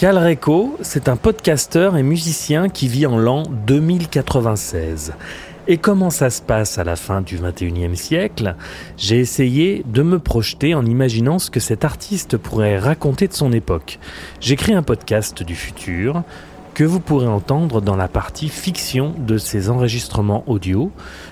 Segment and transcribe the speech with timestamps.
[0.00, 5.12] Calreco, c'est un podcasteur et musicien qui vit en l'an 2096.
[5.68, 8.56] Et comment ça se passe à la fin du 21e siècle?
[8.96, 13.52] J'ai essayé de me projeter en imaginant ce que cet artiste pourrait raconter de son
[13.52, 13.98] époque.
[14.40, 16.22] J'écris un podcast du futur
[16.72, 20.90] que vous pourrez entendre dans la partie fiction de ces enregistrements audio.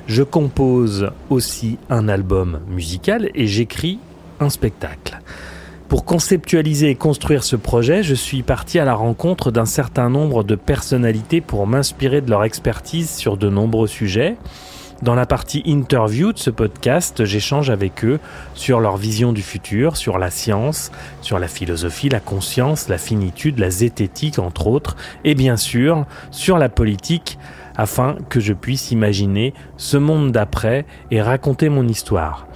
[0.09, 3.99] Je compose aussi un album musical et j'écris
[4.41, 5.19] un spectacle.
[5.89, 10.45] Pour conceptualiser et construire ce projet, je suis parti à la rencontre d'un certain nombre
[10.45, 14.37] de personnalités pour m'inspirer de leur expertise sur de nombreux sujets.
[15.01, 18.21] Dans la partie interview de ce podcast, j'échange avec eux
[18.53, 20.91] sur leur vision du futur, sur la science,
[21.23, 26.59] sur la philosophie, la conscience, la finitude, la zététique entre autres, et bien sûr sur
[26.59, 27.39] la politique,
[27.77, 32.48] afin que je puisse imaginer ce monde d'après et raconter mon histoire.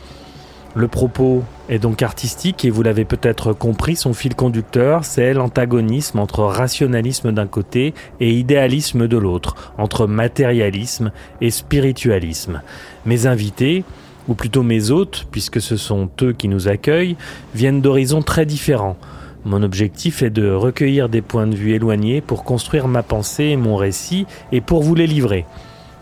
[0.75, 6.19] Le propos est donc artistique et vous l'avez peut-être compris, son fil conducteur, c'est l'antagonisme
[6.19, 12.63] entre rationalisme d'un côté et idéalisme de l'autre, entre matérialisme et spiritualisme.
[13.05, 13.85] Mes invités,
[14.29, 17.17] ou plutôt mes hôtes, puisque ce sont eux qui nous accueillent,
[17.55, 18.97] viennent d'horizons très différents.
[19.45, 23.57] Mon objectif est de recueillir des points de vue éloignés pour construire ma pensée et
[23.57, 25.45] mon récit et pour vous les livrer.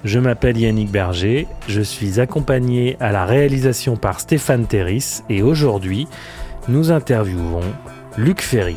[0.05, 6.09] Je m'appelle Yannick Berger, je suis accompagné à la réalisation par Stéphane Terris et aujourd'hui,
[6.69, 7.61] nous interviewons
[8.17, 8.77] Luc Ferry.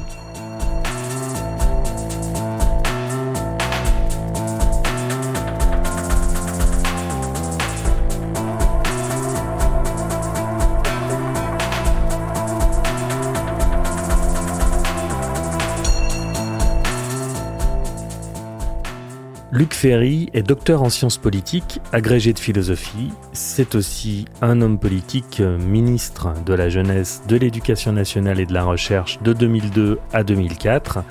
[19.54, 23.12] Luc Ferry est docteur en sciences politiques, agrégé de philosophie.
[23.34, 28.64] C'est aussi un homme politique, ministre de la jeunesse, de l'éducation nationale et de la
[28.64, 31.04] recherche de 2002 à 2004.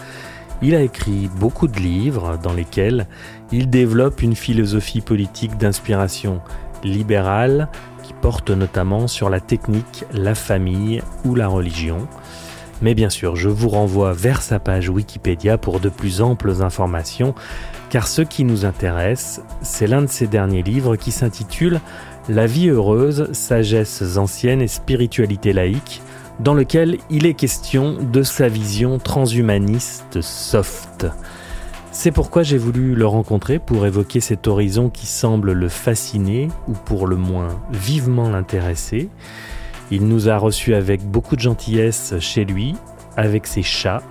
[0.61, 3.07] Il a écrit beaucoup de livres dans lesquels
[3.53, 6.41] il développe une philosophie politique d'inspiration
[6.83, 7.69] libérale
[8.03, 12.09] qui porte notamment sur la technique, la famille ou la religion.
[12.81, 17.37] Mais bien sûr, je vous renvoie vers sa page Wikipédia pour de plus amples informations
[17.93, 21.79] car ce qui nous intéresse, c'est l'un de ses derniers livres qui s'intitule
[22.31, 26.01] La vie heureuse, sagesses anciennes et spiritualité laïque,
[26.41, 31.07] dans lequel il est question de sa vision transhumaniste soft.
[31.91, 36.73] C'est pourquoi j'ai voulu le rencontrer pour évoquer cet horizon qui semble le fasciner, ou
[36.73, 39.11] pour le moins vivement l'intéresser.
[39.91, 42.75] Il nous a reçus avec beaucoup de gentillesse chez lui,
[43.19, 44.03] avec ses chats,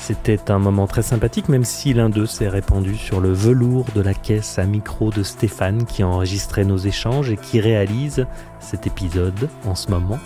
[0.00, 4.00] c'était un moment très sympathique, même si l'un d'eux s'est répandu sur le velours de
[4.00, 8.26] la caisse à micro de Stéphane qui enregistrait nos échanges et qui réalise
[8.58, 10.18] cet épisode en ce moment.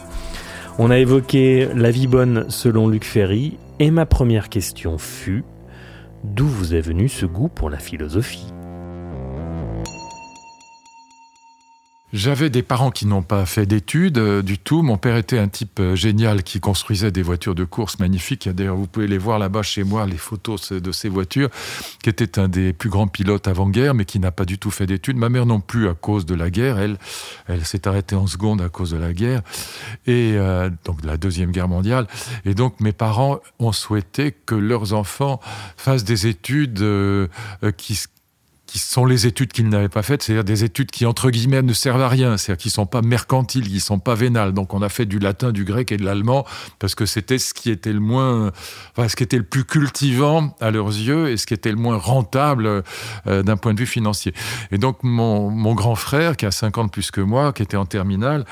[0.79, 5.45] On a évoqué la vie bonne selon Luc Ferry, et ma première question fut
[6.23, 8.54] D'où vous est venu ce goût pour la philosophie?
[12.15, 14.83] J'avais des parents qui n'ont pas fait d'études euh, du tout.
[14.83, 18.49] Mon père était un type euh, génial qui construisait des voitures de course magnifiques.
[18.49, 21.51] D'ailleurs, vous pouvez les voir là-bas chez moi, les photos de ces voitures,
[22.05, 24.87] qui était un des plus grands pilotes avant-guerre, mais qui n'a pas du tout fait
[24.87, 25.17] d'études.
[25.17, 26.79] Ma mère non plus à cause de la guerre.
[26.79, 26.99] Elle,
[27.49, 29.43] elle s'est arrêtée en seconde à cause de la guerre,
[30.07, 32.07] et euh, donc de la Deuxième Guerre mondiale.
[32.45, 35.41] Et donc, mes parents ont souhaité que leurs enfants
[35.77, 36.81] fassent des études
[37.77, 37.97] qui
[38.75, 41.73] qui sont les études qu'ils n'avaient pas faites, c'est-à-dire des études qui, entre guillemets, ne
[41.73, 44.53] servent à rien, c'est-à-dire qui ne sont pas mercantiles, qui ne sont pas vénales.
[44.53, 46.45] Donc on a fait du latin, du grec et de l'allemand,
[46.81, 48.51] parce que c'était ce qui était le moins,
[48.91, 51.77] enfin, ce qui était le plus cultivant à leurs yeux et ce qui était le
[51.77, 52.83] moins rentable
[53.29, 54.35] euh, d'un point de vue financier.
[54.73, 57.87] Et donc mon, mon, grand frère, qui a 50 plus que moi, qui était en
[57.87, 58.45] terminale,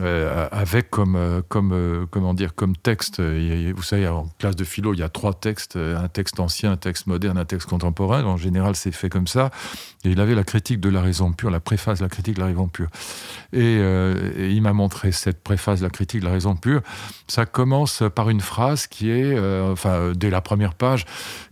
[0.00, 4.64] euh, avec comme, euh, comme, euh, comment dire, comme texte, vous savez, en classe de
[4.64, 8.24] philo, il y a trois textes, un texte ancien, un texte moderne, un texte contemporain.
[8.24, 9.50] En général, c'est fait comme ça.
[10.04, 12.40] Et il avait la critique de la raison pure, la préface de la critique de
[12.40, 12.88] la raison pure.
[13.52, 16.82] Et, il m'a montré cette préface de la critique de la raison pure.
[17.28, 19.38] Ça commence par une phrase qui est,
[19.70, 21.04] enfin, dès la première page,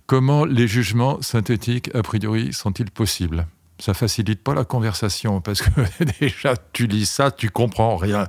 [0.07, 3.47] comment les jugements synthétiques, a priori, sont-ils possibles?
[3.79, 5.71] Ça facilite pas la conversation parce que
[6.21, 8.27] déjà tu lis ça, tu comprends rien.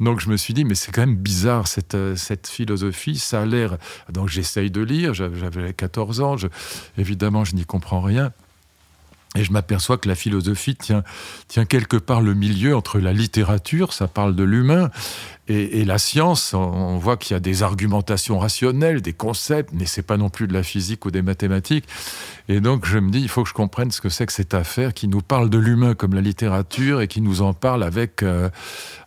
[0.00, 3.42] Donc je me suis dit mais c'est quand même bizarre cette, euh, cette philosophie, ça
[3.42, 3.76] a l'air.
[4.10, 6.36] Donc j'essaye de lire, j'avais 14 ans,
[6.96, 8.32] évidemment je n'y comprends rien.
[9.36, 11.04] Et je m'aperçois que la philosophie tient,
[11.48, 14.90] tient quelque part le milieu entre la littérature, ça parle de l'humain,
[15.48, 20.02] et, la science, on, voit qu'il y a des argumentations rationnelles, des concepts, mais c'est
[20.02, 21.86] pas non plus de la physique ou des mathématiques.
[22.50, 24.52] Et donc je me dis, il faut que je comprenne ce que c'est que cette
[24.52, 28.22] affaire qui nous parle de l'humain comme la littérature et qui nous en parle avec
[28.22, 28.50] euh,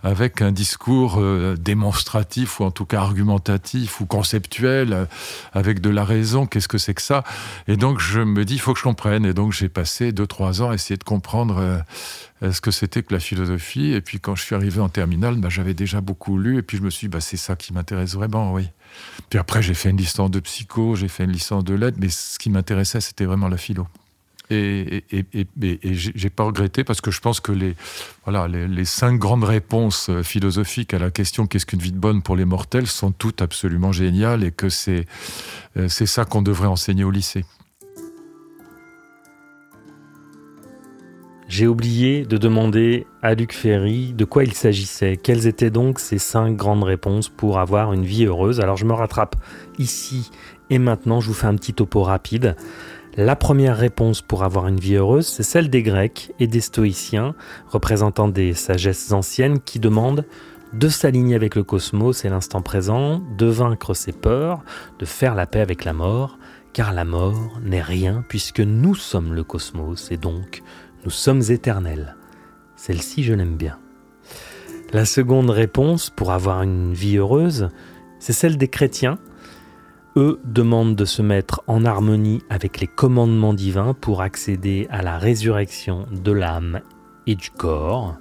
[0.04, 5.06] avec un discours euh, démonstratif ou en tout cas argumentatif ou conceptuel, euh,
[5.54, 6.48] avec de la raison.
[6.48, 7.24] Qu'est-ce que c'est que ça?
[7.68, 9.26] Et donc je me dis, il faut que je comprenne.
[9.26, 11.84] Et donc j'ai passé deux trois ans à essayer de comprendre
[12.42, 13.94] ce que c'était que la philosophie.
[13.94, 16.58] Et puis quand je suis arrivé en terminale, bah, j'avais déjà beaucoup lu.
[16.58, 18.68] Et puis je me suis dit, bah, c'est ça qui m'intéresse vraiment, oui.
[19.30, 22.10] Puis après, j'ai fait une licence de psycho, j'ai fait une licence de lettres, mais
[22.10, 23.88] ce qui m'intéressait, c'était vraiment la philo.
[24.50, 27.74] Et, et, et, et j'ai pas regretté parce que je pense que les,
[28.26, 31.98] voilà, les, les, cinq grandes réponses euh, philosophiques à la question qu'est-ce qu'une vie de
[31.98, 35.08] bonne pour les mortels sont toutes absolument géniales et que c'est
[35.78, 37.46] euh, c'est ça qu'on devrait enseigner au lycée.
[41.51, 45.18] J'ai oublié de demander à Luc Ferry de quoi il s'agissait.
[45.18, 48.62] Quelles étaient donc ces cinq grandes réponses pour avoir une vie heureuse?
[48.62, 49.36] Alors je me rattrape
[49.77, 50.31] ici
[50.69, 52.56] et maintenant, je vous fais un petit topo rapide.
[53.18, 57.36] La première réponse pour avoir une vie heureuse, c'est celle des Grecs et des Stoïciens,
[57.68, 60.24] représentant des sagesses anciennes qui demandent
[60.71, 64.63] de s'aligner avec le cosmos et l'instant présent, de vaincre ses peurs,
[65.00, 66.38] de faire la paix avec la mort,
[66.71, 70.63] car la mort n'est rien puisque nous sommes le cosmos et donc
[71.03, 72.15] nous sommes éternels.
[72.75, 73.77] Celle-ci, je l'aime bien.
[74.94, 77.69] La seconde réponse pour avoir une vie heureuse,
[78.19, 79.18] c'est celle des chrétiens.
[80.18, 85.18] Eux demandent de se mettre en harmonie avec les commandements divins pour accéder à la
[85.18, 86.81] résurrection de l'âme
[87.25, 88.18] et du corps.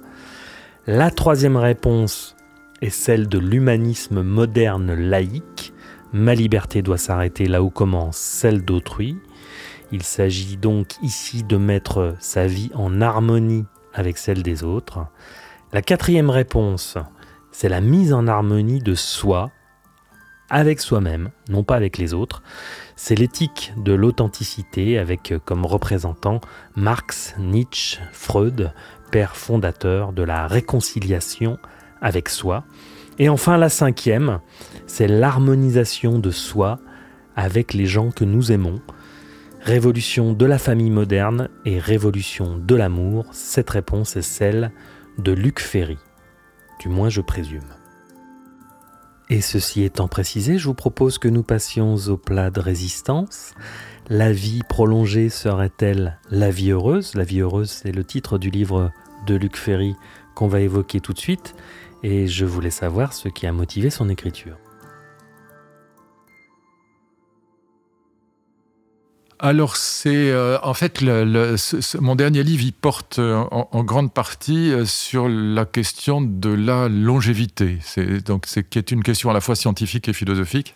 [0.87, 2.35] La troisième réponse
[2.81, 5.73] est celle de l'humanisme moderne laïque.
[6.13, 9.17] Ma liberté doit s'arrêter là où commence celle d'autrui.
[9.91, 14.99] Il s'agit donc ici de mettre sa vie en harmonie avec celle des autres.
[15.73, 16.97] La quatrième réponse,
[17.51, 19.51] c'est la mise en harmonie de soi
[20.49, 22.43] avec soi-même, non pas avec les autres.
[22.95, 26.41] C'est l'éthique de l'authenticité avec comme représentant
[26.75, 28.73] Marx, Nietzsche, Freud,
[29.11, 31.57] père fondateur de la réconciliation
[32.01, 32.63] avec soi.
[33.19, 34.39] Et enfin la cinquième,
[34.87, 36.79] c'est l'harmonisation de soi
[37.35, 38.81] avec les gens que nous aimons,
[39.63, 44.71] Révolution de la famille moderne et révolution de l'amour, cette réponse est celle
[45.19, 45.99] de Luc Ferry.
[46.79, 47.61] Du moins je présume.
[49.29, 53.53] Et ceci étant précisé, je vous propose que nous passions au plat de résistance.
[54.09, 57.13] La vie prolongée serait-elle la vie heureuse?
[57.13, 58.91] La vie heureuse, c'est le titre du livre
[59.27, 59.95] de Luc Ferry
[60.33, 61.55] qu'on va évoquer tout de suite,
[62.01, 64.57] et je voulais savoir ce qui a motivé son écriture.
[69.43, 74.85] Alors c'est euh, en fait mon dernier livre, il porte euh, en, grande partie euh,
[74.85, 77.79] sur la question de la longévité.
[77.81, 80.75] C'est donc c'est qui est une question à la fois scientifique et philosophique.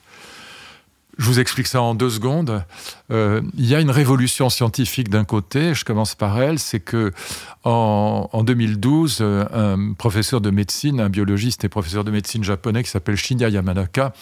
[1.20, 2.66] Je vous explique ça en deux secondes.
[3.12, 7.14] il y a une révolution scientifique d'un côté, je commence par elle, c'est que
[7.66, 12.90] en, en, 2012, un professeur de médecine, un biologiste et professeur de médecine japonais qui
[12.90, 14.14] s'appelle Shinya Yamanaka,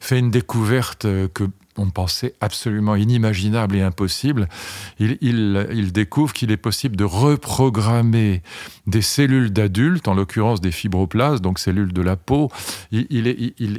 [0.00, 4.48] fait une découverte que on pensait absolument inimaginable et impossible,
[4.98, 8.42] il, découvre qu'il est possible de reprogrammer
[8.86, 12.50] des cellules d'adultes, en l'occurrence des fibroblastes, donc cellules de la peau.
[12.90, 13.06] Il,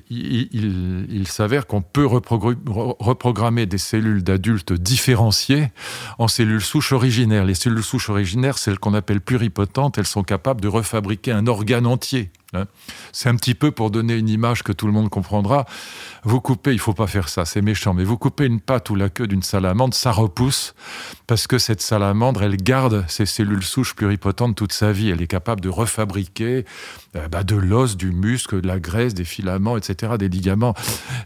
[0.10, 5.72] il s'avère qu'on peut reprogrammer des cellules d'adultes différenciées
[6.17, 7.46] en cellules souches originaires.
[7.46, 11.88] Les cellules souches originaires, celles qu'on appelle pluripotentes, elles sont capables de refabriquer un organe
[11.88, 12.32] entier.
[12.54, 12.66] Hein.
[13.12, 15.66] C'est un petit peu pour donner une image que tout le monde comprendra.
[16.24, 18.96] Vous coupez, il faut pas faire ça, c'est méchant, mais vous coupez une patte ou
[18.96, 20.74] la queue d'une salamandre, ça repousse
[21.28, 25.10] parce que cette salamandre, elle garde ses cellules souches pluripotentes toute sa vie.
[25.10, 26.66] Elle est capable de refabriquer
[27.16, 30.74] euh, bah, de l'os, du muscle, de la graisse, des filaments, etc., des ligaments,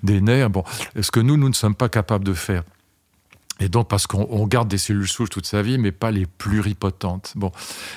[0.04, 0.50] des nerfs.
[0.50, 0.63] Bon,
[1.00, 2.63] ce que nous, nous ne sommes pas capables de faire.
[3.60, 7.33] Et donc, parce qu'on garde des cellules souches toute sa vie, mais pas les pluripotentes.
[7.36, 7.51] Bon.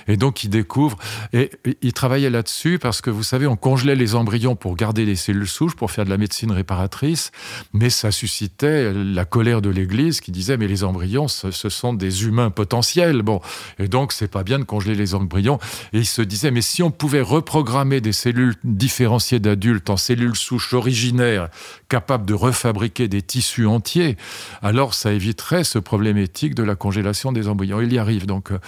[0.07, 0.99] Et donc, il découvre,
[1.33, 5.17] et, il travaillait là-dessus parce que, vous savez, on congelait les embryons pour garder les
[5.17, 7.33] cellules souches, pour faire de la médecine réparatrice,
[7.73, 12.25] mais ça suscitait la colère de l'Église qui disait, mais les embryons, ce, sont des
[12.25, 13.23] humains potentiels.
[13.23, 13.41] Bon.
[13.79, 15.59] Et donc, c'est pas bien de congeler les embryons.
[15.95, 20.37] Et il se disait, mais si on pouvait reprogrammer des cellules différenciées d'adultes en cellules
[20.37, 21.49] souches originaires,
[21.89, 24.19] capables de refabriquer des tissus entiers,
[24.63, 27.81] alors ça éviterait ce problématique de la congélation des embryons.
[27.81, 28.51] Il y arrive donc.
[28.51, 28.59] Euh,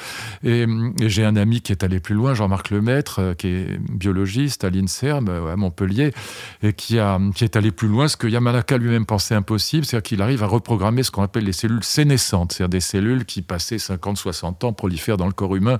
[0.44, 4.64] et, j'ai un ami qui est allé plus loin, Jean-Marc Lemaître, euh, qui est biologiste
[4.64, 6.12] à l'INSERM à Montpellier,
[6.62, 10.02] et qui, a, qui est allé plus loin, ce que Yamanaka lui-même pensait impossible, c'est-à-dire
[10.02, 13.76] qu'il arrive à reprogrammer ce qu'on appelle les cellules sénescentes, c'est-à-dire des cellules qui, passées
[13.76, 15.78] 50-60 ans, prolifèrent dans le corps humain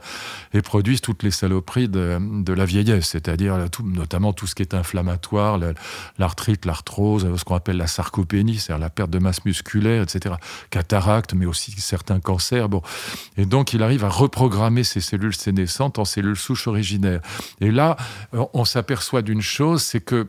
[0.52, 5.58] et produisent toutes les saloperies de la vieillesse, c'est-à-dire notamment tout ce qui est inflammatoire,
[6.18, 10.34] l'arthrite, l'arthrose, ce qu'on appelle la sarcopénie, c'est-à-dire la perte de masse musculaire, etc.
[11.34, 12.68] Mais aussi certains cancers.
[12.68, 12.82] Bon.
[13.36, 17.20] Et donc, il arrive à reprogrammer ces cellules sénescentes en cellules souches originaires.
[17.60, 17.96] Et là,
[18.32, 20.26] on s'aperçoit d'une chose, c'est que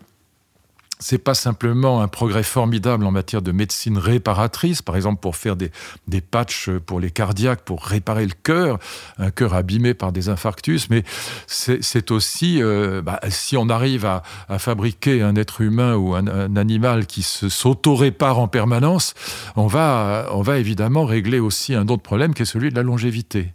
[1.00, 5.56] c'est pas simplement un progrès formidable en matière de médecine réparatrice, par exemple pour faire
[5.56, 5.72] des,
[6.08, 8.80] des patchs pour les cardiaques, pour réparer le cœur,
[9.18, 11.04] un cœur abîmé par des infarctus, mais
[11.48, 14.24] c'est aussi, euh, bah, si on arrive à,
[14.58, 19.14] fabriquer un être humain ou un, un animal qui s'auto-répare en permanence,
[19.56, 22.84] on va, on va évidemment régler aussi un autre problème qui est celui de la
[22.84, 23.54] longévité.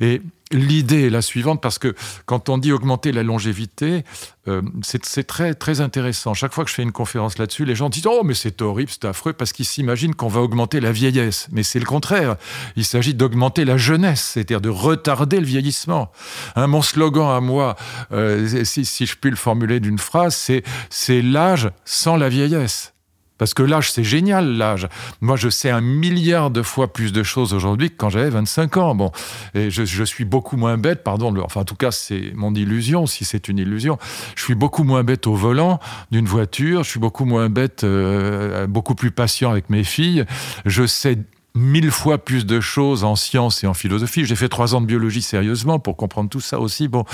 [0.00, 0.20] Et
[0.54, 1.94] l'idée est la suivante, parce que
[2.26, 4.04] quand on dit augmenter la longévité,
[4.46, 6.34] euh, c'est très, très intéressant.
[6.34, 8.90] Chaque fois que je fais une conférence là-dessus, les gens disent Oh, mais c'est horrible,
[8.90, 11.48] c'est affreux, parce qu'ils s'imaginent qu'on va augmenter la vieillesse.
[11.52, 12.36] Mais c'est le contraire.
[12.76, 16.10] Il s'agit d'augmenter la jeunesse, c'est-à-dire de retarder le vieillissement.
[16.56, 17.76] Hein, mon slogan à moi,
[18.12, 20.50] euh, si, si je puis le formuler d'une phrase,
[20.90, 22.93] c'est l'âge sans la vieillesse.
[23.38, 24.88] Parce que l'âge, c'est génial, l'âge.
[25.20, 28.76] Moi, je sais un milliard de fois plus de choses aujourd'hui que quand j'avais 25
[28.76, 28.94] ans.
[28.94, 29.10] Bon,
[29.54, 33.24] et je, suis beaucoup moins bête, pardon, enfin, en tout cas, c'est mon illusion, si
[33.24, 33.98] c'est une illusion.
[34.36, 35.80] Je suis beaucoup moins bête au volant
[36.12, 36.84] d'une voiture.
[36.84, 40.24] Je suis beaucoup moins bête, euh, beaucoup plus patient avec mes filles.
[40.64, 41.18] Je sais
[41.56, 44.24] mille fois plus de choses en sciences et en philosophie.
[44.24, 46.88] J'ai fait trois ans de biologie sérieusement pour comprendre tout ça aussi.
[46.88, 47.04] Bon,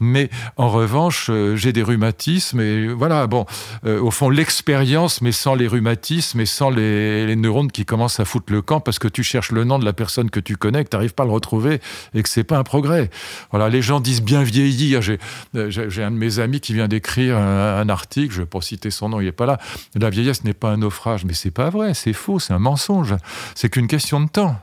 [0.00, 3.28] mais en revanche, euh, j'ai des rhumatismes et voilà.
[3.28, 3.46] Bon,
[3.86, 8.24] euh, au fond, l'expérience, mais sans les rhumatismes et sans les, neurones qui commencent à
[8.24, 10.82] foutre le camp parce que tu cherches le nom de la personne que tu connais,
[10.84, 11.80] que tu n'arrives pas à le retrouver
[12.14, 13.10] et que c'est pas un progrès.
[13.50, 15.02] Voilà, les gens disent bien vieillir.
[15.02, 15.18] J'ai,
[15.54, 18.34] euh, j'ai un de mes amis qui vient d'écrire un, article.
[18.34, 19.58] Je vais pas citer son nom, il est pas là.
[19.94, 23.14] La vieillesse n'est pas un naufrage, mais c'est pas vrai, c'est faux, c'est un mensonge.
[23.54, 24.56] C'est qu'une question de temps.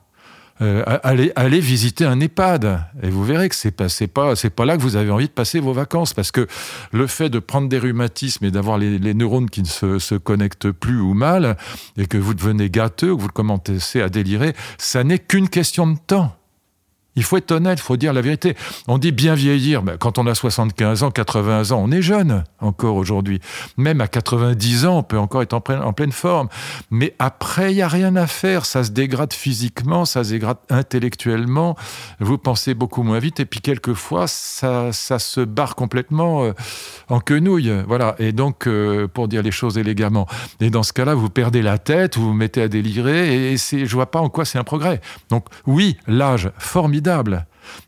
[0.61, 4.77] Euh, allez, allez, visiter un EHPAD et vous verrez que c'est pas pas pas là
[4.77, 6.45] que vous avez envie de passer vos vacances parce que
[6.91, 10.69] le fait de prendre des rhumatismes et d'avoir les, neurones qui ne se, se, connectent
[10.69, 11.57] plus ou mal
[11.97, 15.97] et que vous devenez gâteux, que vous commencez à délirer, ça n'est qu'une question de
[15.97, 16.35] temps.
[17.17, 18.55] Il faut être honnête, il faut dire la vérité.
[18.87, 22.45] On dit bien vieillir, mais quand on a 75 ans, 80 ans, on est jeune
[22.59, 23.41] encore aujourd'hui.
[23.75, 26.47] Même à 90 ans, on peut encore être en pleine, forme.
[26.89, 28.65] Mais après, il n'y a rien à faire.
[28.65, 31.75] Ça se dégrade physiquement, ça se dégrade intellectuellement.
[32.19, 33.41] Vous pensez beaucoup moins vite.
[33.41, 36.53] Et puis, quelquefois, ça, ça se barre complètement euh,
[37.09, 37.73] en quenouille.
[37.87, 38.15] Voilà.
[38.19, 40.27] Et donc, euh, pour dire les choses élégamment.
[40.61, 43.51] Et dans ce cas-là, vous perdez la tête, vous vous mettez à délirer.
[43.53, 45.01] Et, je vois pas en quoi c'est un progrès.
[45.29, 47.00] Donc, oui, l'âge formidable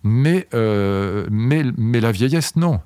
[0.04, 2.80] mais, euh, mais, mais la vieillesse, non.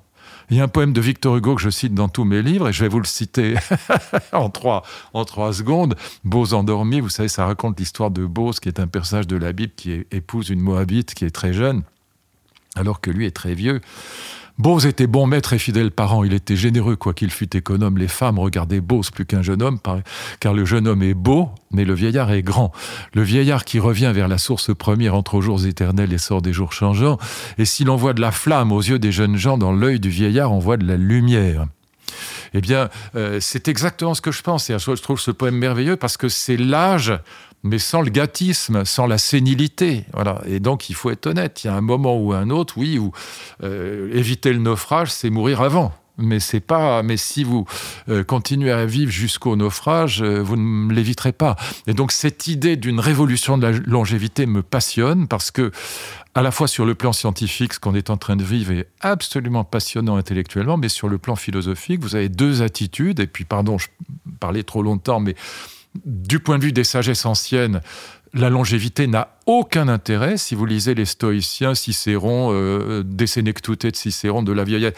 [0.50, 2.68] Il y a un poème de Victor Hugo que je cite dans tous mes livres,
[2.68, 3.56] et je vais vous le citer
[4.32, 4.82] en, trois,
[5.12, 5.94] en trois secondes.
[6.24, 9.52] Bose endormi, vous savez, ça raconte l'histoire de Bose, qui est un personnage de la
[9.52, 11.82] Bible qui épouse une Moabite qui est très jeune,
[12.76, 13.82] alors que lui est très vieux.
[14.58, 17.96] Bose était bon maître et fidèle parent, il était généreux quoiqu'il fût économe.
[17.96, 19.78] Les femmes regardaient Bose plus qu'un jeune homme,
[20.40, 22.72] car le jeune homme est beau, mais le vieillard est grand.
[23.14, 26.52] Le vieillard qui revient vers la source première entre aux jours éternels et sort des
[26.52, 27.18] jours changeants.
[27.58, 30.10] Et si l'on voit de la flamme aux yeux des jeunes gens, dans l'œil du
[30.10, 31.66] vieillard, on voit de la lumière.
[32.54, 34.70] Eh bien, euh, c'est exactement ce que je pense.
[34.70, 37.12] Et je trouve ce poème merveilleux parce que c'est l'âge
[37.62, 40.04] mais sans le gâtisme, sans la sénilité.
[40.12, 40.40] Voilà.
[40.46, 41.64] Et donc, il faut être honnête.
[41.64, 43.12] Il y a un moment ou un autre, oui, où
[43.62, 45.92] euh, éviter le naufrage, c'est mourir avant.
[46.20, 47.02] Mais c'est pas.
[47.04, 47.64] Mais si vous
[48.08, 51.54] euh, continuez à vivre jusqu'au naufrage, euh, vous ne l'éviterez pas.
[51.86, 55.70] Et donc cette idée d'une révolution de la longévité me passionne parce que
[56.34, 58.88] à la fois sur le plan scientifique, ce qu'on est en train de vivre est
[59.00, 63.20] absolument passionnant intellectuellement, mais sur le plan philosophique, vous avez deux attitudes.
[63.20, 63.88] Et puis, pardon, je
[64.38, 65.34] parlais trop longtemps, mais
[66.04, 67.80] du point de vue des sagesses anciennes,
[68.34, 70.36] la longévité n'a aucun intérêt.
[70.36, 73.26] Si vous lisez les stoïciens, Cicéron, euh, de
[73.94, 74.94] Cicéron, de la vieillesse,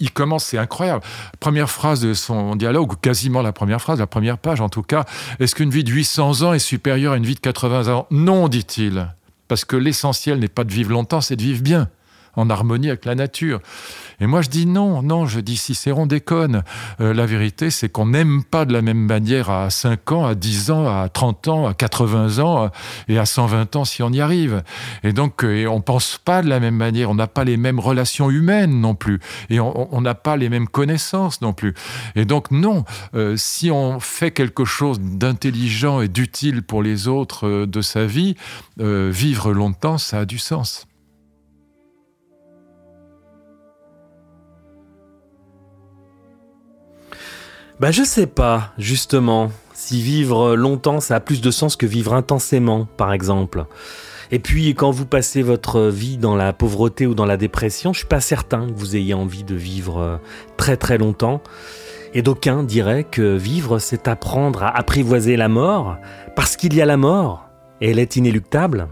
[0.00, 1.02] il commence, c'est incroyable.
[1.40, 4.82] Première phrase de son dialogue, ou quasiment la première phrase, la première page en tout
[4.82, 5.04] cas.
[5.40, 8.06] Est-ce qu'une vie de 800 ans est supérieure à une vie de 80 ans?
[8.10, 9.14] Non, dit-il.
[9.48, 11.88] Parce que l'essentiel n'est pas de vivre longtemps, c'est de vivre bien.
[12.36, 13.60] En harmonie avec la nature.
[14.20, 16.62] Et moi, je dis non, non, je dis Cicéron déconne.
[17.00, 20.34] Euh, la vérité, c'est qu'on n'aime pas de la même manière à 5 ans, à
[20.34, 22.70] 10 ans, à 30 ans, à 80 ans
[23.08, 24.62] et à 120 ans si on y arrive.
[25.02, 27.56] Et donc, euh, et on pense pas de la même manière, on n'a pas les
[27.56, 31.74] mêmes relations humaines non plus, et on n'a pas les mêmes connaissances non plus.
[32.16, 37.66] Et donc, non, euh, si on fait quelque chose d'intelligent et d'utile pour les autres
[37.66, 38.36] de sa vie,
[38.78, 40.86] vivre longtemps, ça a du sens.
[47.80, 52.14] Bah je sais pas, justement, si vivre longtemps ça a plus de sens que vivre
[52.14, 53.66] intensément, par exemple.
[54.30, 57.98] Et puis quand vous passez votre vie dans la pauvreté ou dans la dépression, je
[57.98, 60.16] suis pas certain que vous ayez envie de vivre euh,
[60.56, 61.42] très très longtemps.
[62.14, 65.96] Et d'aucuns diraient que vivre c'est apprendre à apprivoiser la mort,
[66.36, 67.48] parce qu'il y a la mort,
[67.80, 68.86] et elle est inéluctable.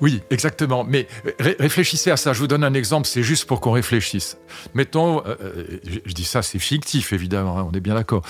[0.00, 0.84] Oui, exactement.
[0.84, 1.06] Mais
[1.38, 2.32] réfléchissez à ça.
[2.32, 4.38] Je vous donne un exemple, c'est juste pour qu'on réfléchisse.
[4.74, 8.22] Mettons, euh, euh, je dis ça, c'est fictif, évidemment, hein, on est bien d'accord.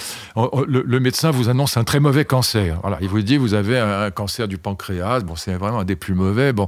[0.66, 2.78] Le, médecin vous annonce un très mauvais cancer.
[2.82, 5.20] Voilà, il vous dit, vous avez un, cancer du pancréas.
[5.20, 6.52] Bon, c'est vraiment un des plus mauvais.
[6.52, 6.66] Bon,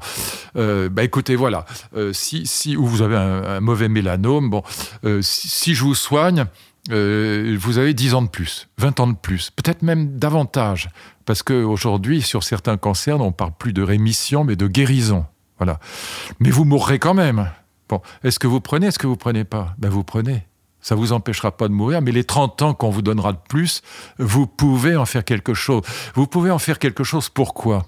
[0.57, 1.67] euh, bah écoutez, voilà.
[2.13, 4.51] si, si, ou vous avez un, mauvais mélanome.
[4.51, 4.63] Bon,
[5.21, 6.47] si, si, je vous soigne,
[6.89, 10.89] vous avez 10 ans de plus, 20 ans de plus, peut-être même davantage.
[11.25, 15.27] Parce qu'aujourd'hui, sur certains cancers, on ne parle plus de rémission, mais de guérison.
[15.59, 15.79] Voilà.
[16.41, 17.51] Mais vous mourrez quand même.
[17.89, 19.75] Bon, est-ce que vous prenez, est-ce que vous prenez pas?
[19.79, 20.47] Ben vous prenez.
[20.81, 23.83] Ça vous empêchera pas de mourir, mais les 30 ans qu'on vous donnera de plus,
[24.19, 25.83] vous pouvez en faire quelque chose.
[26.15, 27.87] Vous pouvez en faire quelque chose pourquoi?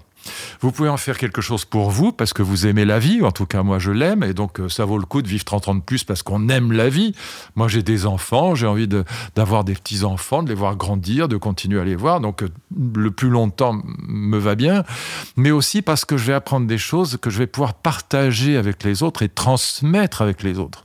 [0.61, 3.31] Vous pouvez en faire quelque chose pour vous parce que vous aimez la vie, en
[3.31, 5.67] tout cas moi je l'aime, et donc euh, ça vaut le coup de vivre 30
[5.67, 7.15] ans de plus parce qu'on aime la vie.
[7.55, 8.87] Moi j'ai des enfants, j'ai envie
[9.35, 12.49] d'avoir des petits-enfants, de les voir grandir, de continuer à les voir, donc euh,
[12.95, 14.83] le plus longtemps me va bien,
[15.37, 18.83] mais aussi parce que je vais apprendre des choses que je vais pouvoir partager avec
[18.83, 20.84] les autres et transmettre avec les autres.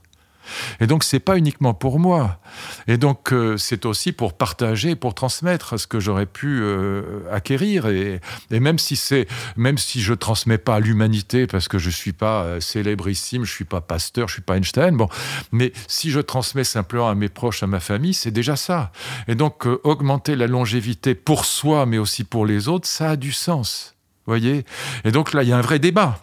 [0.79, 2.39] Et donc, c'est pas uniquement pour moi.
[2.87, 7.87] Et donc, euh, c'est aussi pour partager, pour transmettre ce que j'aurais pu euh, acquérir.
[7.87, 8.19] Et,
[8.51, 12.43] même si c'est, même si je transmets pas à l'humanité, parce que je suis pas
[12.43, 15.07] euh, célébrissime, je suis pas pasteur, je suis pas Einstein, bon,
[15.51, 18.91] mais si je transmets simplement à mes proches, à ma famille, c'est déjà ça.
[19.27, 23.31] Et donc, augmenter la longévité pour soi, mais aussi pour les autres, ça a du
[23.31, 23.90] sens
[24.25, 24.65] voyez
[25.03, 26.19] Et donc là, il y a un vrai débat.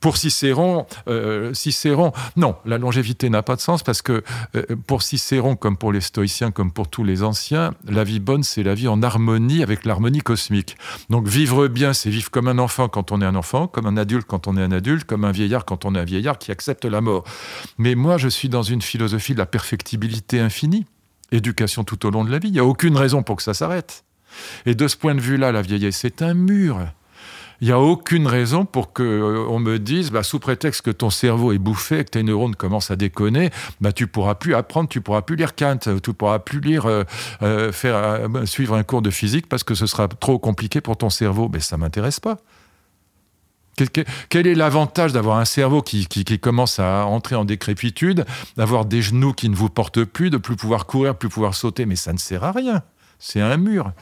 [0.00, 4.24] Pour Cicéron, euh, Cicéron, non, la longévité n'a pas de sens parce que
[4.56, 8.42] euh, pour Cicéron, comme pour les stoïciens, comme pour tous les anciens, la vie bonne,
[8.42, 10.76] c'est la vie en harmonie avec l'harmonie cosmique.
[11.08, 13.96] Donc vivre bien, c'est vivre comme un enfant quand on est un enfant, comme un
[13.96, 16.50] adulte quand on est un adulte, comme un vieillard quand on est un vieillard qui
[16.50, 17.22] accepte la mort.
[17.78, 20.84] Mais moi, je suis dans une philosophie de la perfectibilité infinie,
[21.30, 22.48] éducation tout au long de la vie.
[22.48, 24.04] Il n'y a aucune raison pour que ça s'arrête.
[24.66, 26.78] Et de ce point de vue-là, la vieillesse, c'est un mur
[27.62, 31.10] il n'y a aucune raison pour qu'on euh, me dise, bah, sous prétexte que ton
[31.10, 35.00] cerveau est bouffé, que tes neurones commencent à déconner, bah, tu pourras plus apprendre, tu
[35.00, 37.04] pourras plus lire Kant, tu pourras plus lire, euh,
[37.42, 41.08] euh, faire, suivre un cours de physique parce que ce sera trop compliqué pour ton
[41.08, 41.48] cerveau.
[41.52, 42.38] Mais ça m'intéresse pas.
[44.28, 48.24] Quel, est l'avantage d'avoir un cerveau qui, qui, commence à entrer en décrépitude,
[48.56, 51.86] d'avoir des genoux qui ne vous portent plus, de plus pouvoir courir, plus pouvoir sauter?
[51.86, 52.82] Mais ça ne sert à rien.
[53.24, 53.92] C'est un mur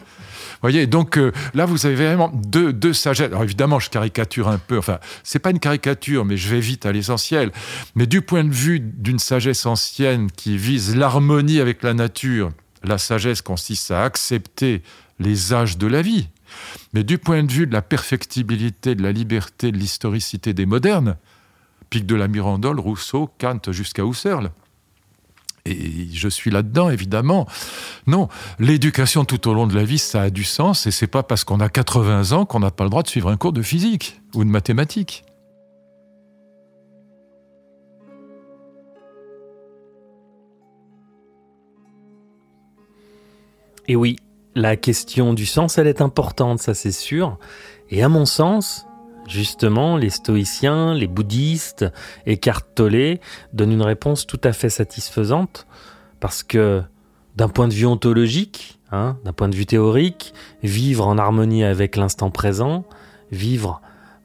[0.63, 3.29] voyez, donc euh, là, vous avez vraiment deux, deux sagesses.
[3.29, 4.79] Alors évidemment, je caricature un peu.
[4.79, 7.53] Enfin, c'est pas une caricature, mais je vais vite à l'essentiel.
[7.95, 12.51] Mais du point de vue d'une sagesse ancienne qui vise l'harmonie avec la nature,
[12.83, 14.83] la sagesse consiste à accepter
[15.19, 16.29] les âges de la vie.
[16.93, 21.17] Mais du point de vue de la perfectibilité, de la liberté, de l'historicité des modernes,
[21.91, 24.51] Pic de la Mirandole, Rousseau, Kant jusqu'à Husserl,
[25.71, 27.47] et je suis là-dedans, évidemment.
[28.07, 28.29] Non,
[28.59, 31.45] l'éducation tout au long de la vie, ça a du sens, et c'est pas parce
[31.45, 34.21] qu'on a 80 ans qu'on n'a pas le droit de suivre un cours de physique
[34.35, 35.25] ou de mathématiques.
[43.89, 44.17] Et oui,
[44.55, 47.39] la question du sens, elle est importante, ça c'est sûr.
[47.91, 48.87] Et à mon sens,
[49.31, 51.87] Justement, les stoïciens, les bouddhistes,
[52.27, 53.21] écartolés
[53.53, 55.69] donnent une réponse tout à fait satisfaisante
[56.19, 56.83] parce que
[57.37, 61.95] d'un point de vue ontologique, hein, d'un point de vue théorique, vivre en harmonie avec
[61.95, 62.85] l'instant présent,
[63.31, 63.81] vivre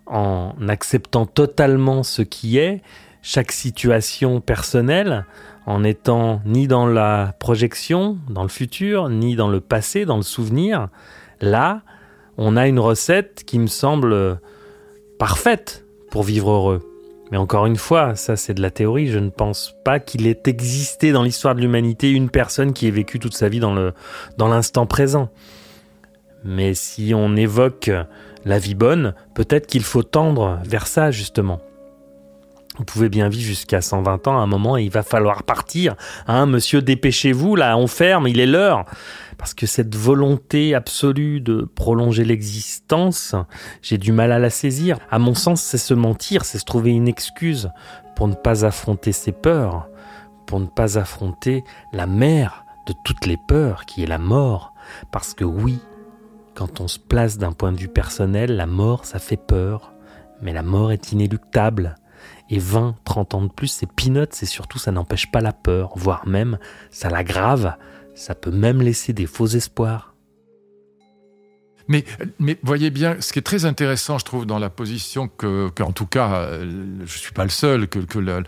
[0.07, 2.81] en acceptant totalement ce qui est,
[3.21, 5.27] chaque situation personnelle,
[5.67, 10.23] en étant ni dans la projection, dans le futur, ni dans le passé, dans le
[10.23, 10.89] souvenir,
[11.41, 11.83] là,
[12.37, 14.39] on a une recette qui me semble
[15.17, 16.81] parfaite pour vivre heureux.
[17.31, 20.43] Mais encore une fois, ça c'est de la théorie, je ne pense pas qu'il ait
[20.45, 23.93] existé dans l'histoire de l'humanité une personne qui ait vécu toute sa vie dans le
[24.37, 25.29] dans l'instant présent.
[26.43, 27.89] Mais si on évoque
[28.45, 31.59] la vie bonne, peut-être qu'il faut tendre vers ça justement.
[32.77, 35.95] Vous pouvez bien vivre jusqu'à 120 ans à un moment et il va falloir partir.
[36.27, 38.85] Hein, monsieur, dépêchez-vous, là, on ferme, il est l'heure.
[39.37, 43.35] Parce que cette volonté absolue de prolonger l'existence,
[43.81, 44.97] j'ai du mal à la saisir.
[45.09, 47.69] À mon sens, c'est se mentir, c'est se trouver une excuse
[48.15, 49.87] pour ne pas affronter ses peurs,
[50.45, 54.73] pour ne pas affronter la mère de toutes les peurs qui est la mort.
[55.11, 55.79] Parce que oui,
[56.55, 59.93] quand on se place d'un point de vue personnel, la mort, ça fait peur.
[60.41, 61.95] Mais la mort est inéluctable.
[62.49, 65.93] Et 20, 30 ans de plus, c'est peanuts et surtout ça n'empêche pas la peur,
[65.95, 66.57] voire même
[66.91, 67.75] ça l'aggrave,
[68.13, 70.14] ça peut même laisser des faux espoirs.
[71.87, 72.03] Mais,
[72.63, 76.07] voyez bien, ce qui est très intéressant, je trouve, dans la position que, en tout
[76.07, 76.71] cas, euh,
[77.05, 78.41] je suis pas le seul, que, euh,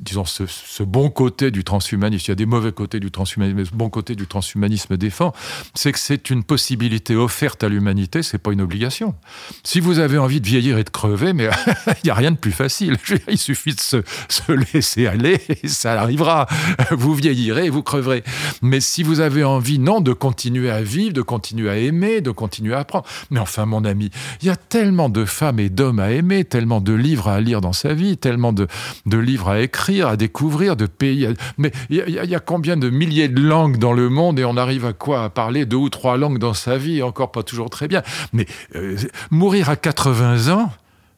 [0.00, 3.58] disons, ce, ce, bon côté du transhumanisme, il y a des mauvais côtés du transhumanisme,
[3.58, 5.32] mais ce bon côté du transhumanisme défend,
[5.74, 9.14] c'est que c'est une possibilité offerte à l'humanité, c'est pas une obligation.
[9.62, 11.48] Si vous avez envie de vieillir et de crever, mais
[11.86, 12.96] il n'y a rien de plus facile.
[13.28, 16.46] Il suffit de se, se laisser aller et ça arrivera.
[16.90, 18.24] Vous vieillirez et vous creverez.
[18.62, 22.32] Mais si vous avez envie, non, de continuer à vivre, de continuer à aimer, de
[22.32, 23.06] continuer à apprendre.
[23.30, 24.10] Mais enfin, mon ami,
[24.42, 27.60] il y a tellement de femmes et d'hommes à aimer, tellement de livres à lire
[27.60, 28.66] dans sa vie, tellement de,
[29.06, 31.28] de livres à écrire, à découvrir, de pays.
[31.58, 34.84] Mais il y, a, combien de milliers de langues dans le monde et on arrive
[34.86, 35.24] à quoi?
[35.24, 38.02] À parler deux ou trois langues dans sa vie, encore pas toujours très bien.
[38.32, 38.96] Mais euh,
[39.30, 40.72] mourir à 80 ans,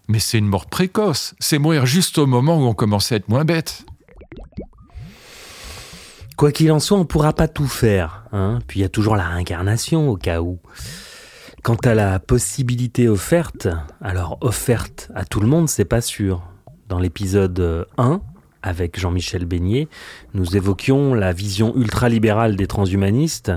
[0.08, 1.34] mais c'est une mort précoce.
[1.38, 3.84] C'est mourir juste au moment où on commence à être moins bête.
[6.36, 8.24] Quoi qu'il en soit, on ne pourra pas tout faire.
[8.30, 10.58] Hein Puis il y a toujours la réincarnation au cas où.
[11.62, 13.68] Quant à la possibilité offerte,
[14.02, 16.42] alors offerte à tout le monde, c'est pas sûr.
[16.88, 18.20] Dans l'épisode 1,
[18.62, 19.88] avec Jean-Michel Beignet,
[20.34, 23.52] nous évoquions la vision ultralibérale des transhumanistes.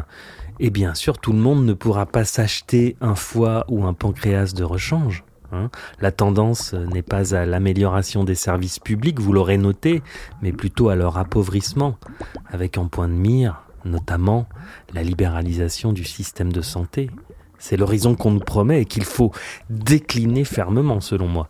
[0.62, 4.54] Et bien sûr, tout le monde ne pourra pas s'acheter un foie ou un pancréas
[4.56, 5.26] de rechange.
[5.52, 5.70] Hein.
[6.00, 10.02] La tendance n'est pas à l'amélioration des services publics, vous l'aurez noté,
[10.42, 11.98] mais plutôt à leur appauvrissement,
[12.50, 14.48] avec en point de mire notamment
[14.94, 17.10] la libéralisation du système de santé.
[17.58, 19.32] C'est l'horizon qu'on nous promet et qu'il faut
[19.70, 21.48] décliner fermement, selon moi.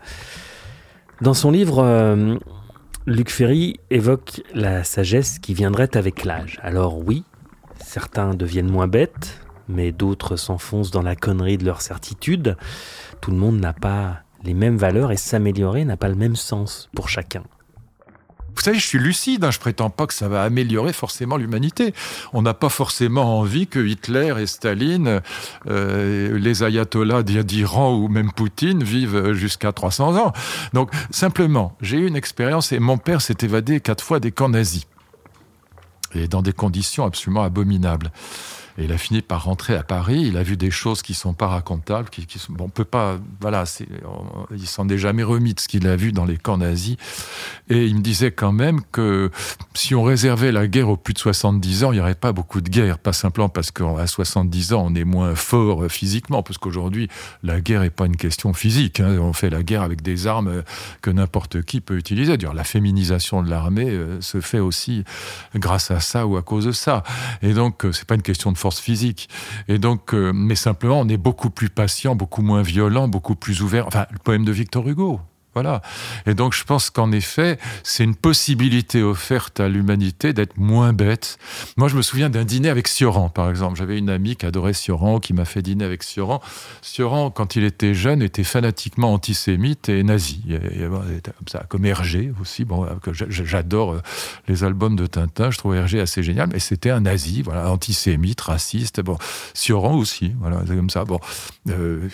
[1.21, 2.37] Dans son livre, euh,
[3.05, 6.59] Luc Ferry évoque la sagesse qui viendrait avec l'âge.
[6.63, 7.23] Alors oui,
[7.83, 12.57] certains deviennent moins bêtes, mais d'autres s'enfoncent dans la connerie de leur certitude
[13.21, 16.89] tout le monde n'a pas les mêmes valeurs et s'améliorer n'a pas le même sens
[16.95, 17.43] pour chacun.
[18.55, 21.93] Vous savez, je suis lucide, hein, je prétends pas que ça va améliorer forcément l'humanité.
[22.33, 25.21] On n'a pas forcément envie que Hitler et Staline,
[25.67, 30.33] euh, les ayatollahs d'Iran ou même Poutine vivent jusqu'à 300 ans.
[30.73, 34.49] Donc simplement, j'ai eu une expérience et mon père s'est évadé quatre fois des camps
[34.49, 34.87] nazis.
[36.13, 38.11] Et dans des conditions absolument abominables.
[38.81, 40.23] Il a fini par rentrer à Paris.
[40.27, 43.63] Il a vu des choses qui sont pas racontables, qui, qui on peut pas, voilà,
[44.51, 46.97] il s'en est jamais remis de ce qu'il a vu dans les camps nazis.
[47.69, 49.31] Et il me disait quand même que
[49.73, 52.61] si on réservait la guerre aux plus de 70 ans, il n'y aurait pas beaucoup
[52.61, 52.99] de guerre.
[52.99, 57.09] Pas simplement parce qu'à 70 ans, on est moins fort physiquement, parce qu'aujourd'hui,
[57.43, 58.99] la guerre est pas une question physique.
[58.99, 59.17] Hein.
[59.19, 60.63] On fait la guerre avec des armes
[61.01, 62.37] que n'importe qui peut utiliser.
[62.37, 65.03] Dire la féminisation de l'armée euh, se fait aussi
[65.55, 67.03] grâce à ça ou à cause de ça.
[67.41, 69.29] Et donc, euh, c'est pas une question de force physique.
[69.67, 73.61] Et donc, euh, mais simplement, on est beaucoup plus patient, beaucoup moins violent, beaucoup plus
[73.61, 73.87] ouvert.
[73.87, 75.19] Enfin, le poème de Victor Hugo.
[76.25, 81.37] Et donc, je pense qu'en effet, c'est une possibilité offerte à l'humanité d'être moins bête.
[81.77, 83.77] Moi, je me souviens d'un dîner avec Sioran, par exemple.
[83.77, 86.41] J'avais une amie qui adorait Sioran, qui m'a fait dîner avec Sioran.
[86.81, 90.41] Sioran, quand il était jeune, était fanatiquement antisémite et nazi.
[91.67, 92.65] Comme Hergé aussi.
[92.65, 92.87] Bon,
[93.29, 94.01] j'adore euh,
[94.47, 95.51] les albums de Tintin.
[95.51, 96.49] Je trouve Hergé assez génial.
[96.51, 99.01] Mais c'était un nazi, voilà, antisémite, raciste.
[99.01, 99.17] Bon,
[99.53, 101.05] Sioran aussi, voilà, c'est comme ça.
[101.05, 101.19] Bon,
[101.69, 102.07] euh,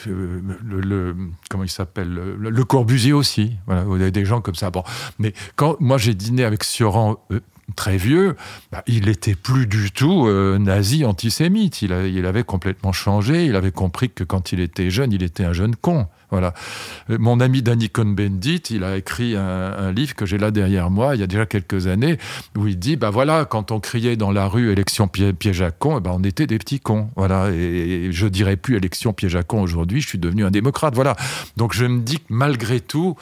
[0.63, 1.15] le,
[1.49, 3.57] comment il s'appelle le, le Corbusier aussi aussi.
[3.67, 4.69] Voilà, des gens comme ça.
[4.69, 4.83] Bon,
[5.19, 7.39] mais quand moi j'ai dîné avec Sioran euh,
[7.75, 8.35] très vieux,
[8.71, 11.81] bah, il était plus du tout euh, nazi antisémite.
[11.81, 13.45] Il, il, avait complètement changé.
[13.45, 16.07] Il avait compris que quand il était jeune, il était un jeune con.
[16.31, 16.53] Voilà.
[17.09, 21.15] Euh, mon ami Danny Cohn-Bendit, il a écrit un, livre que j'ai là derrière moi,
[21.15, 22.17] il y a déjà quelques années,
[22.57, 26.01] où il dit, bah voilà, quand on criait dans la rue élection piège à con,
[26.01, 27.09] bah on était des petits cons.
[27.15, 27.49] Voilà.
[27.51, 30.95] Et, je dirais plus élection piège à con aujourd'hui, je suis devenu un démocrate.
[30.95, 31.15] Voilà.
[31.57, 33.15] Donc je me dis que malgré tout,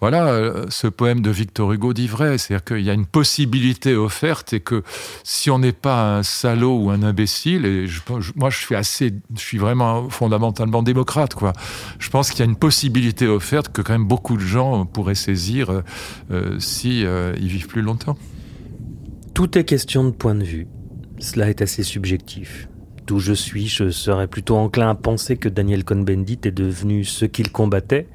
[0.00, 3.94] voilà, euh, ce poème de Victor Hugo dit vrai, c'est-à-dire qu'il y a une possibilité
[3.94, 4.82] offerte et que
[5.22, 7.86] si on n'est pas un salaud ou un imbécile, et
[8.34, 11.52] moi je suis assez, je suis vraiment fondamentalement démocrate, quoi.
[11.98, 15.14] Je pense qu'il y a une possibilité offerte que quand même beaucoup de gens pourraient
[15.14, 15.82] saisir euh,
[16.30, 18.18] euh, si ils vivent plus longtemps.
[19.32, 20.66] Tout est question de point de vue.
[21.18, 22.68] Cela est assez subjectif.
[23.06, 27.24] D'où je suis, je serais plutôt enclin à penser que Daniel Cohn-Bendit est devenu ce
[27.26, 28.06] qu'il combattait,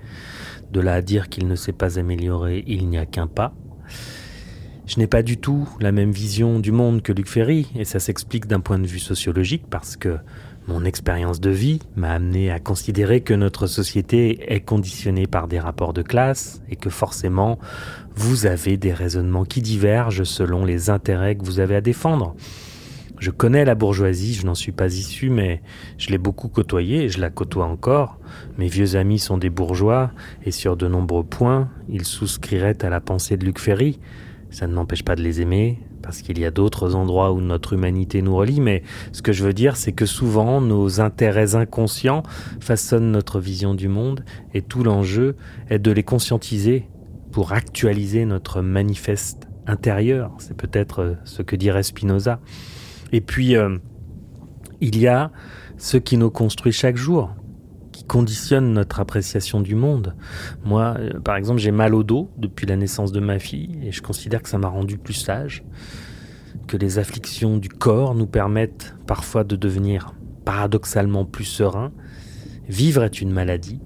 [0.71, 3.53] De là à dire qu'il ne s'est pas amélioré, il n'y a qu'un pas.
[4.86, 7.99] Je n'ai pas du tout la même vision du monde que Luc Ferry, et ça
[7.99, 10.17] s'explique d'un point de vue sociologique parce que
[10.67, 15.60] mon expérience de vie m'a amené à considérer que notre société est conditionnée par des
[15.60, 17.58] rapports de classe et que forcément
[18.15, 22.36] vous avez des raisonnements qui divergent selon les intérêts que vous avez à défendre.
[23.19, 25.62] Je connais la bourgeoisie, je n'en suis pas issu, mais
[25.97, 28.17] je l'ai beaucoup côtoyée et je la côtoie encore.
[28.58, 30.12] Mes vieux amis sont des bourgeois
[30.45, 33.99] et sur de nombreux points, ils souscriraient à la pensée de Luc Ferry.
[34.51, 37.73] Ça ne m'empêche pas de les aimer, parce qu'il y a d'autres endroits où notre
[37.73, 42.23] humanité nous relie, mais ce que je veux dire, c'est que souvent nos intérêts inconscients
[42.62, 45.36] façonnent notre vision du monde, et tout l'enjeu
[45.69, 46.88] est de les conscientiser
[47.32, 50.32] pour actualiser notre manifeste intérieur.
[50.39, 52.39] C'est peut-être euh, ce que dirait Spinoza.
[53.11, 53.77] Et puis, euh,
[54.81, 55.31] il y a
[55.77, 57.33] ce qui nous construit chaque jour,
[57.91, 60.15] qui conditionne notre appréciation du monde.
[60.63, 63.91] Moi, euh, par exemple, j'ai mal au dos depuis la naissance de ma fille et
[63.91, 65.63] je considère que ça m'a rendu plus sage,
[66.67, 70.13] que les afflictions du corps nous permettent parfois de devenir
[70.45, 71.91] paradoxalement plus sereins.
[72.67, 73.79] Vivre est une maladie.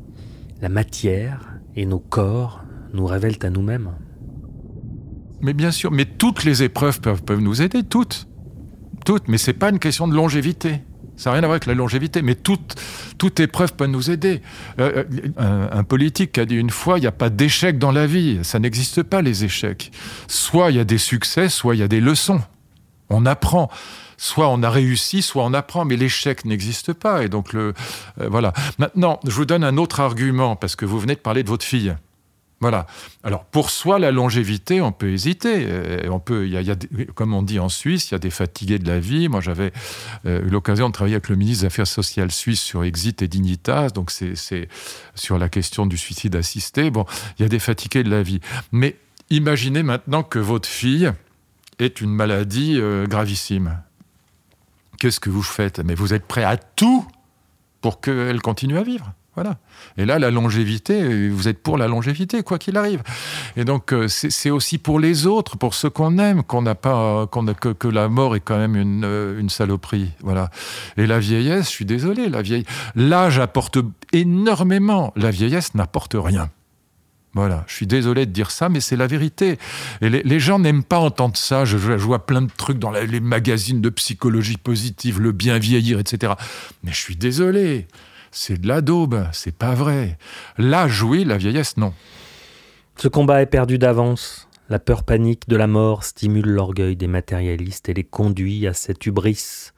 [0.62, 3.92] La matière et nos corps nous révèlent à nous-mêmes.
[5.42, 8.28] Mais bien sûr, mais toutes les épreuves peuvent, peuvent nous aider, toutes.
[9.06, 10.82] Toutes, mais c'est pas une question de longévité.
[11.16, 12.76] Ça n'a rien à voir avec la longévité, mais toute,
[13.18, 14.42] toute épreuve peut nous aider.
[14.80, 15.04] Euh,
[15.40, 18.40] euh, un, politique a dit une fois, il n'y a pas d'échec dans la vie.
[18.44, 19.92] Ça n'existe pas, les échecs.
[20.28, 22.42] Soit il y a des succès, soit il y a des leçons.
[23.10, 23.70] On apprend.
[24.18, 27.24] Soit on a réussi, soit on apprend, mais l'échec n'existe pas.
[27.24, 27.74] Et donc, le,
[28.22, 28.54] euh, voilà.
[28.80, 31.66] Maintenant, je vous donne un autre argument, parce que vous venez de parler de votre
[31.66, 31.94] fille.
[32.64, 32.88] Voilà.
[33.24, 35.66] Alors pour soi, la longévité, on peut hésiter.
[35.68, 36.76] Euh, on peut, il y a, y a,
[37.14, 39.28] comme on dit en Suisse, il y a des fatigués de la vie.
[39.28, 39.74] Moi, j'avais
[40.26, 43.28] euh, eu l'occasion de travailler avec le ministre des Affaires sociales suisse sur Exit et
[43.28, 44.70] Dignitas, donc c'est
[45.14, 46.90] sur la question du suicide assisté.
[46.90, 47.06] Bon,
[47.38, 48.40] il y a des fatigués de la vie.
[48.72, 48.96] Mais
[49.30, 51.12] imaginez maintenant que votre fille
[51.80, 53.78] est une maladie euh, gravissime.
[55.00, 55.80] Qu'est-ce que vous faites?
[55.80, 57.06] Mais vous êtes prêt à tout
[57.82, 59.12] pour qu'elle continue à vivre?
[59.36, 59.58] Voilà.
[59.98, 63.02] Et là, la longévité, vous êtes pour la longévité, quoi qu'il arrive.
[63.58, 67.28] Et donc, euh, c'est aussi pour les autres, pour ceux qu'on aime, qu'on n'a pas,
[67.28, 70.12] que, que, la mort est quand même une, euh, une, saloperie.
[70.22, 70.52] Voilà.
[70.98, 72.66] Et la vieillesse, je suis désolé, la vieille,
[72.96, 73.80] l'âge apporte
[74.12, 75.12] énormément.
[75.16, 76.50] La vieillesse n'apporte rien.
[77.36, 79.58] Voilà, je suis désolé de dire ça, mais c'est la vérité.
[80.02, 81.66] Et les, gens n'aiment pas entendre ça.
[81.66, 86.34] Je, vois plein de trucs dans les magazines de psychologie positive, le bien vieillir, etc.
[86.84, 87.88] Mais je suis désolé
[88.34, 90.18] c'est de la daube, c'est pas vrai.
[90.58, 91.94] L'âge, oui, la vieillesse, non.
[92.98, 94.50] Ce combat est perdu d'avance.
[94.70, 99.06] La peur panique de la mort stimule l'orgueil des matérialistes et les conduit à cette
[99.06, 99.72] hubris.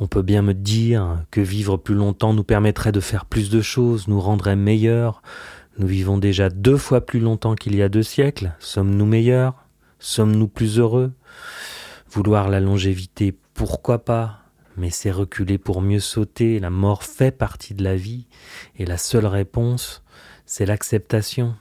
[0.00, 3.60] On peut bien me dire que vivre plus longtemps nous permettrait de faire plus de
[3.60, 5.22] choses, nous rendrait meilleurs.
[5.78, 8.52] Nous vivons déjà deux fois plus longtemps qu'il y a deux siècles.
[8.58, 9.54] Sommes-nous meilleurs?
[10.00, 11.12] Sommes-nous plus heureux?
[12.10, 14.47] Vouloir la longévité, pourquoi pas?
[14.78, 18.26] Mais c'est reculer pour mieux sauter, la mort fait partie de la vie,
[18.76, 20.02] et la seule réponse,
[20.46, 21.54] c'est l'acceptation.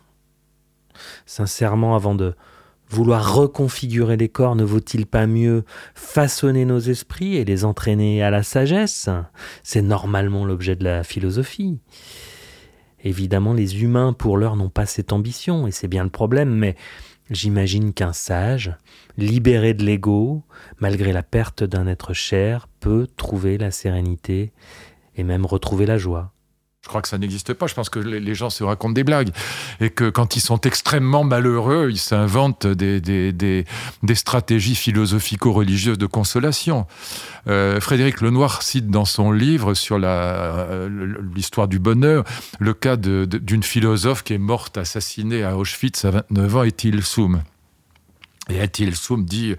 [1.25, 2.35] Sincèrement, avant de
[2.89, 8.29] vouloir reconfigurer les corps, ne vaut-il pas mieux façonner nos esprits et les entraîner à
[8.29, 9.09] la sagesse?
[9.63, 11.79] C'est normalement l'objet de la philosophie.
[13.03, 16.75] Évidemment, les humains, pour l'heure, n'ont pas cette ambition, et c'est bien le problème, mais
[17.29, 18.73] J'imagine qu'un sage,
[19.17, 20.43] libéré de l'ego,
[20.79, 24.53] malgré la perte d'un être cher, peut trouver la sérénité
[25.15, 26.31] et même retrouver la joie.
[26.87, 27.67] Je crois que ça n'existe pas.
[27.67, 29.31] Je pense que les gens se racontent des blagues.
[29.81, 33.65] Et que quand ils sont extrêmement malheureux, ils s'inventent des, des,
[34.15, 36.87] stratégies philosophico-religieuses de consolation.
[37.49, 42.23] Euh, Frédéric Lenoir cite dans son livre sur l'histoire euh, du bonheur
[42.57, 47.41] le cas d'une philosophe qui est morte assassinée à Auschwitz à 29 ans, est-il Soum?
[48.49, 49.55] Et Atil Soum dit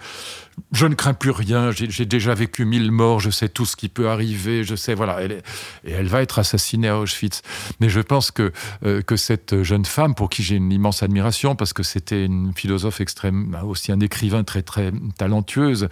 [0.72, 3.88] Je ne crains plus rien, j'ai déjà vécu mille morts, je sais tout ce qui
[3.88, 5.20] peut arriver, je sais, voilà.
[5.20, 5.42] Elle
[5.85, 7.42] et elle va être assassinée à Auschwitz.
[7.81, 8.53] Mais je pense que,
[8.85, 12.53] euh, que cette jeune femme, pour qui j'ai une immense admiration, parce que c'était une
[12.55, 15.88] philosophe extrême, aussi un écrivain très, très talentueuse,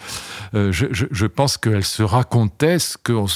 [0.54, 3.26] euh, je, je, je, pense qu'elle se racontait ce qu'on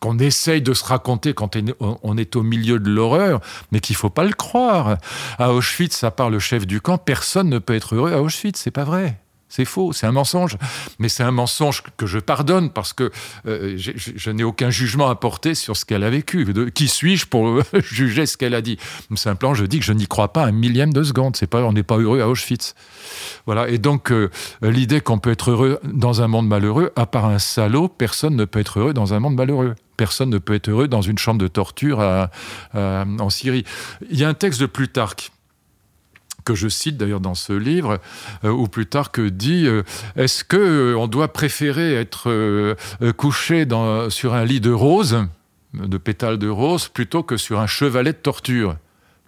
[0.00, 4.10] qu'on essaye de se raconter quand on est au milieu de l'horreur, mais qu'il faut
[4.10, 4.98] pas le croire.
[5.38, 8.58] À Auschwitz, à part le chef du camp, personne ne peut être heureux à Auschwitz,
[8.58, 9.21] c'est pas vrai.
[9.54, 10.56] C'est faux, c'est un mensonge.
[10.98, 13.10] Mais c'est un mensonge que je pardonne parce que
[13.46, 16.46] euh, je, n'ai aucun jugement à porter sur ce qu'elle a vécu.
[16.74, 18.78] Qui suis-je pour juger ce qu'elle a dit?
[19.14, 21.36] Simplement, je dis que je n'y crois pas un millième de seconde.
[21.36, 22.74] C'est pas, on n'est pas heureux à Auschwitz.
[23.44, 23.68] Voilà.
[23.68, 24.30] Et donc, euh,
[24.62, 28.46] l'idée qu'on peut être heureux dans un monde malheureux, à part un salaud, personne ne
[28.46, 29.74] peut être heureux dans un monde malheureux.
[29.98, 32.00] Personne ne peut être heureux dans une chambre de torture
[32.72, 33.64] en Syrie.
[34.10, 35.30] Il y a un texte de Plutarque
[36.44, 38.00] que je cite d'ailleurs dans ce livre,
[38.44, 39.82] euh, ou plus tard que dit euh,
[40.16, 42.76] est-ce que euh, on doit préférer être
[43.16, 43.66] couché
[44.08, 45.24] sur un lit de rose,
[45.74, 48.76] de pétales de rose, plutôt que sur un chevalet de torture?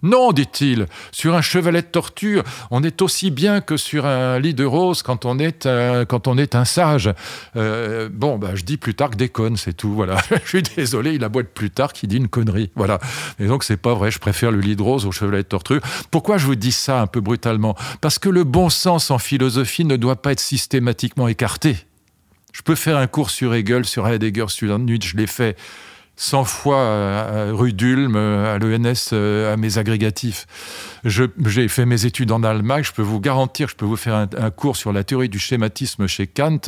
[0.03, 4.53] Non, dit-il, sur un chevalet de torture, on est aussi bien que sur un lit
[4.53, 7.09] de rose quand on est un, quand on est un sage.
[7.55, 9.93] Euh, bon, bah, je dis plus tard que déconne, c'est tout.
[9.93, 12.71] Voilà, je suis désolé, il a beau être plus tard qui dit une connerie.
[12.75, 12.99] Voilà.
[13.39, 14.11] Et donc c'est pas vrai.
[14.11, 15.81] Je préfère le lit de rose au chevalet de torture.
[16.11, 17.75] Pourquoi je vous dis ça un peu brutalement?
[18.01, 21.77] Parce que le bon sens en philosophie ne doit pas être systématiquement écarté.
[22.53, 25.57] Je peux faire un cours sur Hegel, sur Heidegger, sur Nietzsche, je l'ai fait.
[26.17, 30.47] 100 fois à rue d'Ulm, à l'ENS, à mes agrégatifs.
[31.03, 34.49] J'ai fait mes études en Allemagne, je peux vous garantir, je peux vous faire un,
[34.49, 36.59] cours sur la théorie du schématisme chez Kant,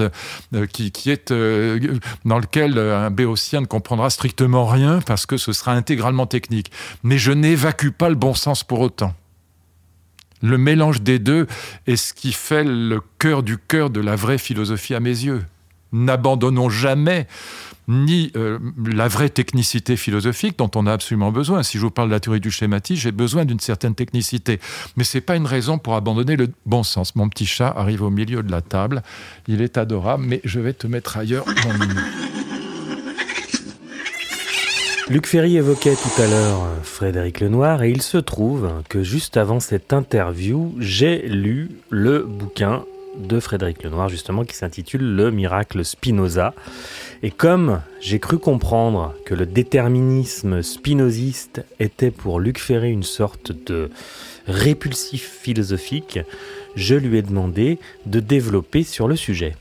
[0.54, 5.54] euh, qui, est euh, dans lequel un béotien ne comprendra strictement rien parce que ce
[5.54, 6.72] sera intégralement technique.
[7.04, 9.14] Mais je n'évacue pas le bon sens pour autant.
[10.42, 11.48] Le mélange des deux
[11.88, 15.44] est ce qui fait le cœur du cœur de la vraie philosophie à mes yeux.
[15.98, 17.28] N'abandonnons jamais
[17.88, 21.64] ni euh, la vraie technicité philosophique dont on a absolument besoin.
[21.64, 24.60] Si je vous parle de la théorie du schématisme, j'ai besoin d'une certaine technicité.
[24.98, 27.16] Mais ce n'est pas une raison pour abandonner le bon sens.
[27.16, 29.04] Mon petit chat arrive au milieu de la table.
[29.48, 31.46] Il est adorable, mais je vais te mettre ailleurs.
[35.10, 39.62] Luc Ferry évoquait tout à l'heure Frédéric Lenoir et il se trouve que juste avant
[39.62, 42.84] cette interview, j'ai lu le bouquin
[43.18, 46.54] de Frédéric Lenoir justement qui s'intitule Le miracle Spinoza.
[47.24, 53.52] Et comme j'ai cru comprendre que le déterminisme spinoziste était pour Luc Ferré une sorte
[53.52, 53.90] de
[54.48, 56.20] répulsif philosophique,
[56.76, 59.56] je lui ai demandé de développer sur le sujet.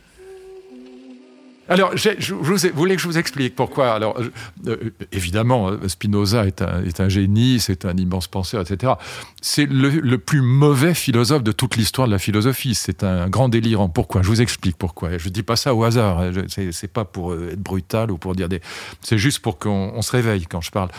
[1.68, 3.92] Alors, je, voulez que je vous explique pourquoi?
[3.92, 4.18] Alors,
[4.66, 4.76] euh,
[5.12, 8.94] évidemment, Spinoza est un, génie, c'est un immense penseur, etc.
[9.42, 12.74] C'est le, plus mauvais philosophe de toute l'histoire de la philosophie.
[12.74, 13.88] C'est un grand délirant.
[13.88, 14.22] Pourquoi?
[14.22, 15.18] Je vous explique pourquoi.
[15.18, 16.22] Je dis pas ça au hasard.
[16.48, 18.61] C'est pas pour être brutal ou pour dire des.
[19.00, 20.90] C'est juste pour qu'on se réveille quand je parle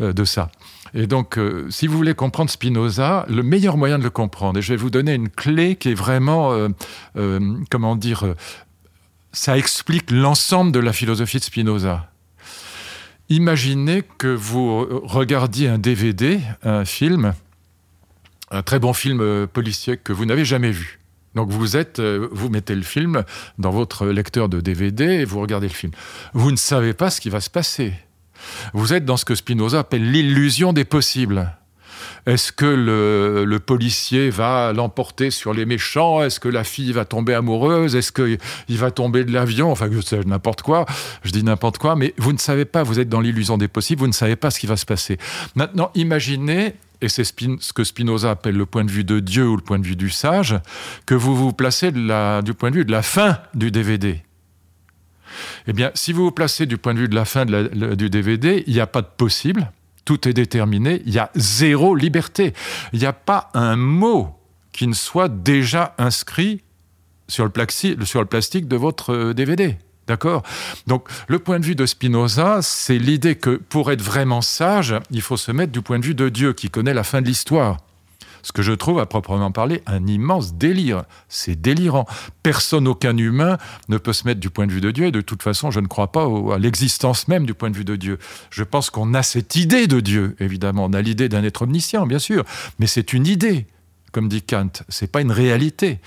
[0.00, 0.50] euh, de ça.
[0.94, 4.62] Et donc, euh, si vous voulez comprendre Spinoza, le meilleur moyen de le comprendre, et
[4.62, 6.68] je vais vous donner une clé qui est vraiment, euh,
[7.16, 8.34] euh, comment dire,
[9.36, 12.10] ça explique l'ensemble de la philosophie de Spinoza.
[13.28, 17.34] Imaginez que vous regardiez un DVD, un film,
[18.50, 21.00] un très bon film policier que vous n'avez jamais vu.
[21.34, 23.24] Donc vous êtes, vous mettez le film
[23.58, 25.92] dans votre lecteur de DVD et vous regardez le film.
[26.32, 27.92] Vous ne savez pas ce qui va se passer.
[28.72, 31.52] Vous êtes dans ce que Spinoza appelle l'illusion des possibles.
[32.26, 36.22] Est-ce que le, policier va l'emporter sur les méchants?
[36.22, 37.94] Est-ce que la fille va tomber amoureuse?
[37.94, 39.70] Est-ce qu'il va tomber de l'avion?
[39.70, 39.88] Enfin,
[40.26, 40.86] n'importe quoi.
[41.22, 44.00] Je dis n'importe quoi, mais vous ne savez pas, vous êtes dans l'illusion des possibles,
[44.00, 45.18] vous ne savez pas ce qui va se passer.
[45.54, 49.56] Maintenant, imaginez, et c'est ce que Spinoza appelle le point de vue de Dieu ou
[49.56, 50.58] le point de vue du sage,
[51.04, 54.22] que vous vous placez du point de vue de la fin du DVD.
[55.66, 58.64] Eh bien, si vous vous placez du point de vue de la fin du DVD,
[58.66, 59.70] il n'y a pas de possible,
[60.06, 62.54] tout est déterminé, il y a zéro liberté.
[62.94, 64.30] Il n'y a pas un mot
[64.72, 66.62] qui ne soit déjà inscrit
[67.28, 69.76] sur le, plastique de votre DVD.
[70.06, 70.44] D'accord?
[70.86, 75.20] Donc, le point de vue de Spinoza, c'est l'idée que pour être vraiment sage, il
[75.20, 77.78] faut se mettre du point de vue de Dieu qui connaît la fin de l'histoire
[78.46, 81.02] ce que je trouve à proprement parler un immense délire.
[81.28, 82.06] C'est délirant.
[82.44, 85.20] Personne, aucun humain ne peut se mettre du point de vue de Dieu et de
[85.20, 87.96] toute façon, je ne crois pas au, à l'existence même du point de vue de
[87.96, 88.18] Dieu.
[88.50, 90.84] Je pense qu'on a cette idée de Dieu, évidemment.
[90.84, 92.44] On a l'idée d'un être omniscient, bien sûr,
[92.78, 93.66] mais c'est une idée
[94.12, 95.98] comme dit Kant, c'est pas une réalité.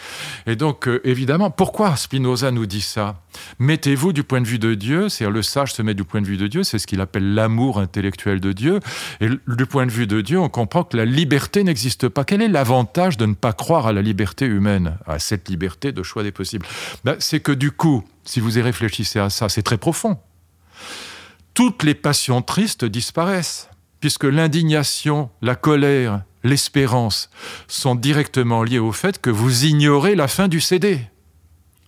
[0.48, 3.22] Et donc, euh, évidemment, pourquoi Spinoza nous dit ça?
[3.60, 6.26] Mettez-vous du point de vue de Dieu, c'est-à-dire le sage se met du point de
[6.26, 8.80] vue de Dieu, c'est ce qu'il appelle l'amour intellectuel de Dieu.
[9.22, 12.24] Et du point de vue de Dieu, on comprend que la liberté n'existe pas.
[12.24, 16.02] Quel est l'avantage de ne pas croire à la liberté humaine, à cette liberté de
[16.04, 16.66] choix des possibles?
[17.04, 20.18] Ben, C'est que du coup, si vous y réfléchissez à ça, c'est très profond.
[21.54, 27.30] Toutes les passions tristes disparaissent, puisque l'indignation, la colère, l'espérance
[27.67, 31.02] sont directement liées au fait que vous ignorez la fin du CD.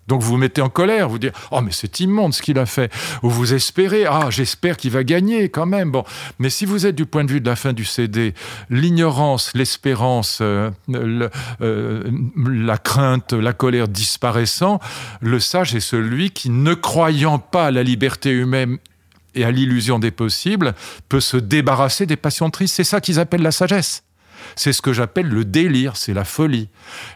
[0.08, 2.66] Donc vous vous mettez en colère, vous dites oh mais c'est immonde ce qu'il a
[2.66, 2.92] fait.
[3.24, 5.92] Ou vous espérez ah j'espère qu'il va gagner quand même.
[5.92, 6.04] Bon,
[6.38, 8.34] mais si vous êtes du point de vue de la fin du CD,
[8.70, 10.70] l'ignorance, l'espérance, euh,
[11.62, 12.04] euh,
[12.36, 14.80] la crainte, la colère disparaissant,
[15.22, 18.80] le sage est celui qui ne croyant pas à la liberté humaine
[19.34, 20.74] et à l'illusion des possibles
[21.08, 22.76] peut se débarrasser des passions tristes.
[22.76, 24.04] C'est ça qu'ils appellent la sagesse.
[24.56, 26.70] C'est ce que j'appelle le délire, c'est la folie.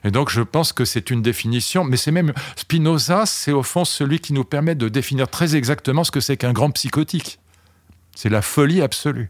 [0.04, 3.86] Et donc je pense que c'est une définition, mais c'est même Spinoza, c'est au fond
[3.86, 7.40] celui qui nous permet de définir très exactement ce que c'est qu'un grand psychotique.
[8.16, 9.30] C'est la folie absolue.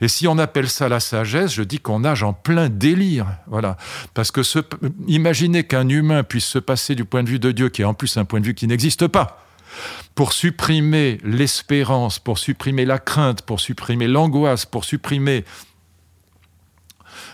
[0.00, 3.26] Et si on appelle ça la sagesse, je dis qu'on nage en plein délire.
[3.46, 3.76] Voilà.
[4.14, 4.60] Parce que ce,
[5.06, 7.92] imaginer qu'un humain puisse se passer du point de vue de Dieu, qui est en
[7.92, 9.44] plus un point de vue qui n'existe pas,
[10.14, 15.44] pour supprimer l'espérance, pour supprimer la crainte, pour supprimer l'angoisse, pour supprimer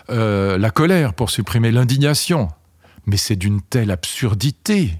[0.09, 2.49] euh, la colère, pour supprimer l'indignation.
[3.05, 4.93] Mais c'est d'une telle absurdité.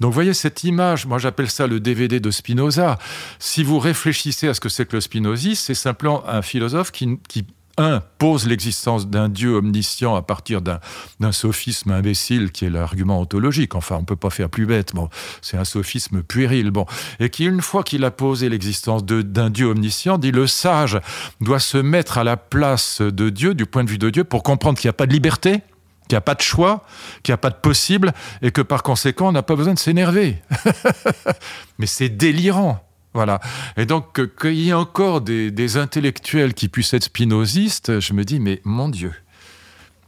[0.00, 2.98] Donc voyez cette image, moi j'appelle ça le DVD de Spinoza.
[3.38, 7.18] Si vous réfléchissez à ce que c'est que le spinozisme, c'est simplement un philosophe qui
[8.18, 13.74] pose l'existence d'un Dieu omniscient à partir d'un sophisme imbécile qui est l'argument ontologique.
[13.74, 14.94] Enfin, on ne peut pas faire plus bête.
[14.94, 15.08] Bon,
[15.42, 16.70] c'est un sophisme puéril.
[16.70, 16.86] Bon,
[17.20, 20.98] et qui, une fois qu'il a posé l'existence d'un Dieu omniscient, dit le sage
[21.40, 24.42] doit se mettre à la place de Dieu, du point de vue de Dieu, pour
[24.42, 25.62] comprendre qu'il n'y a pas de liberté,
[26.08, 26.84] qu'il n'y a pas de choix,
[27.22, 28.12] qu'il n'y a pas de possible,
[28.42, 30.42] et que par conséquent, on n'a pas besoin de s'énerver.
[31.78, 32.87] Mais c'est délirant.
[33.18, 33.40] Voilà.
[33.76, 38.38] Et donc, qu'il y ait encore des, intellectuels qui puissent être spinozistes, je me dis,
[38.38, 39.12] mais mon Dieu,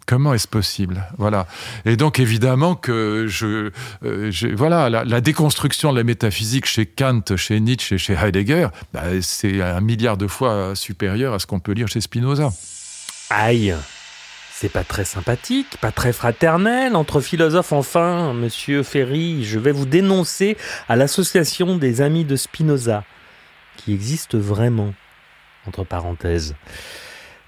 [0.07, 1.05] comment est-ce possible?
[1.19, 1.49] Voilà.
[1.87, 3.73] Et donc, évidemment que je,
[4.05, 9.03] euh, voilà, la, déconstruction de la métaphysique chez Kant, chez Nietzsche et chez Heidegger, bah,
[9.23, 12.53] c'est un milliard de fois supérieur à ce qu'on peut lire chez Spinoza.
[13.29, 13.75] Aïe
[14.61, 17.73] c'est pas très sympathique, pas très fraternel entre philosophes.
[17.73, 23.05] Enfin, monsieur Ferry, je vais vous dénoncer à l'association des amis de Spinoza,
[23.79, 24.93] qui existe vraiment,
[25.67, 26.55] entre parenthèses.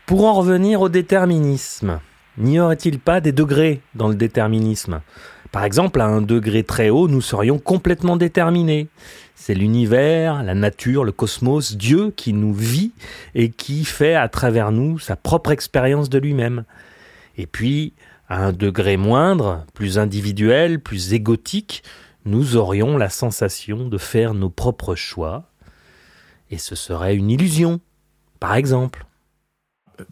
[0.07, 2.01] Pour en revenir au déterminisme,
[2.39, 5.03] n'y aurait-il pas des degrés dans le déterminisme?
[5.51, 8.89] Par exemple, à un degré très haut, nous serions complètement déterminés.
[9.35, 12.93] C'est l'univers, la nature, le cosmos, Dieu qui nous vit
[13.35, 16.65] et qui fait à travers nous sa propre expérience de lui-même.
[17.37, 17.95] Et puis,
[18.29, 21.83] à un degré moindre, plus individuel, plus égotique,
[22.25, 25.51] nous aurions la sensation de faire nos propres choix,
[26.51, 27.81] et ce serait une illusion,
[28.41, 29.07] par exemple.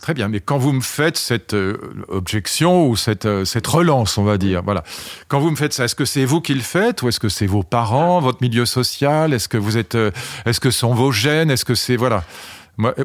[0.00, 1.76] Très bien, mais quand vous me faites cette euh,
[2.08, 4.84] objection ou cette, euh, cette relance, on va dire, voilà.
[5.28, 7.28] Quand vous me faites ça, est-ce que c'est vous qui le faites ou est-ce que
[7.28, 9.32] c'est vos parents, votre milieu social?
[9.32, 10.10] Est-ce que vous êtes, euh,
[10.44, 11.50] est-ce que sont vos gènes?
[11.50, 12.24] Est-ce que c'est voilà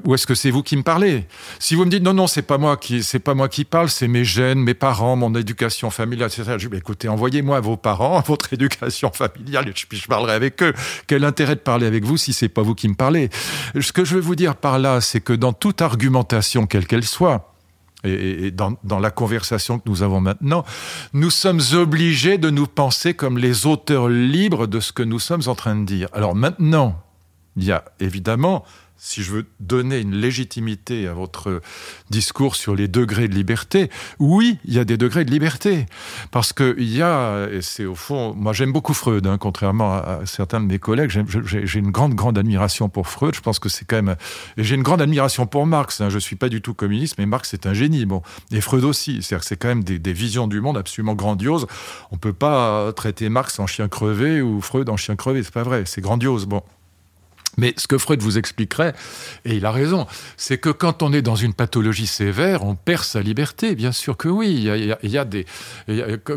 [0.03, 1.25] ou est-ce que c'est vous qui me parlez?
[1.59, 3.89] Si vous me dites non, non, c'est pas moi qui, c'est pas moi qui parle,
[3.89, 6.55] c'est mes gènes, mes parents, mon éducation familiale, etc.
[6.57, 10.73] Je dis, écoutez, envoyez-moi vos parents, votre éducation familiale, et puis je parlerai avec eux.
[11.07, 13.29] Quel intérêt de parler avec vous si c'est pas vous qui me parlez?
[13.79, 17.05] Ce que je veux vous dire par là, c'est que dans toute argumentation, quelle qu'elle
[17.05, 17.51] soit,
[18.03, 20.63] et, dans, dans, la conversation que nous avons maintenant,
[21.13, 25.41] nous sommes obligés de nous penser comme les auteurs libres de ce que nous sommes
[25.47, 26.07] en train de dire.
[26.13, 27.01] Alors maintenant,
[27.55, 28.63] il y a évidemment
[28.97, 31.61] si je veux donner une légitimité à votre
[32.09, 33.89] discours sur les degrés de liberté,
[34.19, 35.85] oui, il y a des degrés de liberté.
[36.31, 40.21] Parce qu'il y a, et c'est au fond, moi j'aime beaucoup Freud, hein, contrairement à,
[40.25, 43.35] certains de mes collègues, j'ai une grande, grande admiration pour Freud.
[43.35, 44.15] Je pense que c'est quand même.
[44.57, 46.01] Et j'ai une grande admiration pour Marx.
[46.01, 48.05] Hein, je ne suis pas du tout communiste, mais Marx c'est un génie.
[48.05, 48.21] Bon.
[48.51, 49.21] Et Freud aussi.
[49.21, 51.67] C'est-à-dire que c'est quand même des, des, visions du monde absolument grandioses.
[52.11, 55.43] On ne peut pas traiter Marx en chien crevé ou Freud en chien crevé.
[55.43, 55.83] C'est pas vrai.
[55.85, 56.45] C'est grandiose.
[56.45, 56.63] Bon.
[57.57, 58.93] Mais ce que Freud vous expliquerait,
[59.45, 63.03] et il a raison, c'est que quand on est dans une pathologie sévère, on perd
[63.03, 63.75] sa liberté.
[63.75, 64.69] Bien sûr que oui.
[65.03, 65.45] Il y a, des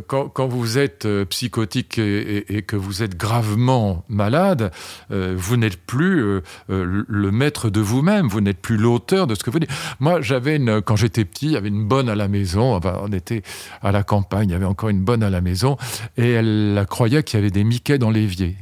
[0.07, 4.71] quand, vous êtes euh, psychotique et, que vous êtes gravement malade,
[5.11, 8.29] euh, vous n'êtes plus euh, le maître de vous-même.
[8.29, 9.71] Vous n'êtes plus l'auteur de ce que vous dites.
[10.01, 12.81] Moi, j'avais quand j'étais petit, il y avait une bonne à la maison.
[12.83, 13.43] on était
[13.83, 15.77] à la campagne, il y avait encore une bonne à la maison,
[16.17, 18.57] et elle croyait qu'il y avait des Mickey dans l'évier.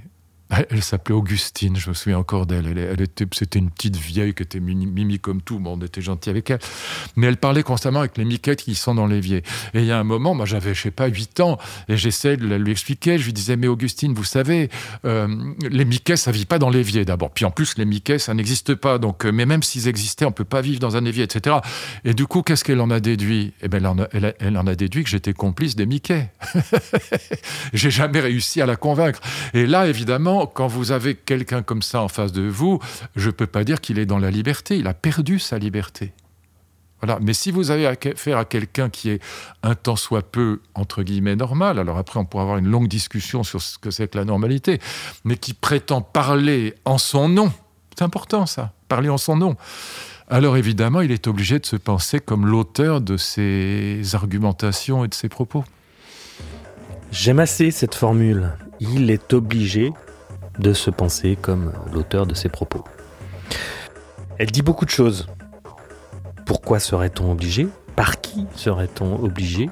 [0.50, 2.66] Elle, s'appelait Augustine, je me souviens encore d'elle.
[2.78, 5.58] Elle, était, c'était une petite vieille qui était mimi comme tout.
[5.58, 6.60] Bon, on était gentil avec elle.
[7.16, 9.42] Mais elle parlait constamment avec les miquettes qui sont dans l'évier.
[9.74, 12.36] Et il y a un moment, moi j'avais, je sais pas, 8 ans, et j'essaie
[12.36, 13.18] de lui expliquer.
[13.18, 14.70] Je lui disais, mais Augustine, vous savez,
[15.04, 15.26] euh,
[15.68, 17.30] les miquets, ça vit pas dans l'évier d'abord.
[17.30, 18.98] Puis en plus, les miquets, ça n'existe pas.
[18.98, 21.56] Donc, euh, mais même s'ils existaient, on peut pas vivre dans un évier, etc.
[22.04, 23.52] Et du coup, qu'est-ce qu'elle en a déduit?
[23.62, 26.30] Eh ben, elle en a, elle, en a déduit que j'étais complice des miquets.
[27.72, 29.20] J'ai jamais réussi à la convaincre.
[29.54, 32.80] Et là, évidemment, quand vous avez quelqu'un comme ça en face de vous,
[33.16, 34.76] je ne peux pas dire qu'il est dans la liberté.
[34.76, 36.12] Il a perdu sa liberté.
[37.02, 37.18] Voilà.
[37.20, 39.22] Mais si vous avez affaire à quelqu'un qui est
[39.62, 43.42] un tant soit peu, entre guillemets, normal, alors après on pourra avoir une longue discussion
[43.42, 44.80] sur ce que c'est que la normalité,
[45.24, 47.52] mais qui prétend parler en son nom,
[47.96, 49.56] c'est important ça, parler en son nom.
[50.28, 55.14] Alors évidemment, il est obligé de se penser comme l'auteur de ses argumentations et de
[55.14, 55.64] ses propos.
[57.12, 58.52] J'aime assez cette formule.
[58.80, 59.92] Il est obligé
[60.58, 62.84] de se penser comme l'auteur de ses propos.
[64.38, 65.26] Elle dit beaucoup de choses.
[66.44, 67.68] Pourquoi serait-on obligé?
[67.96, 69.70] Par qui serait-on obligé?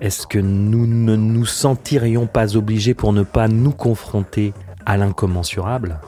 [0.00, 4.52] Est-ce que nous ne nous sentirions pas obligés pour ne pas nous confronter
[4.84, 6.00] à l'incommensurable?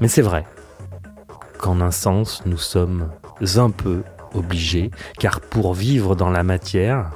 [0.00, 0.44] Mais c'est vrai
[1.58, 3.10] qu'en un sens, nous sommes
[3.56, 4.02] un peu
[4.34, 7.10] obligés, car pour vivre dans la matière,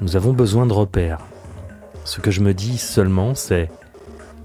[0.00, 1.18] nous avons besoin de repères.
[2.04, 3.70] Ce que je me dis seulement, c'est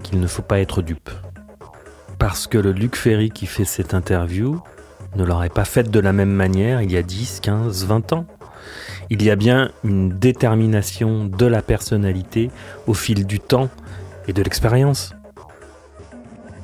[0.02, 1.10] qu'il ne faut pas être dupe.
[2.18, 4.60] Parce que le Luc Ferry qui fait cette interview
[5.16, 8.26] ne l'aurait pas faite de la même manière il y a 10, 15, 20 ans.
[9.10, 12.50] Il y a bien une détermination de la personnalité
[12.86, 13.70] au fil du temps
[14.26, 15.14] et de l'expérience.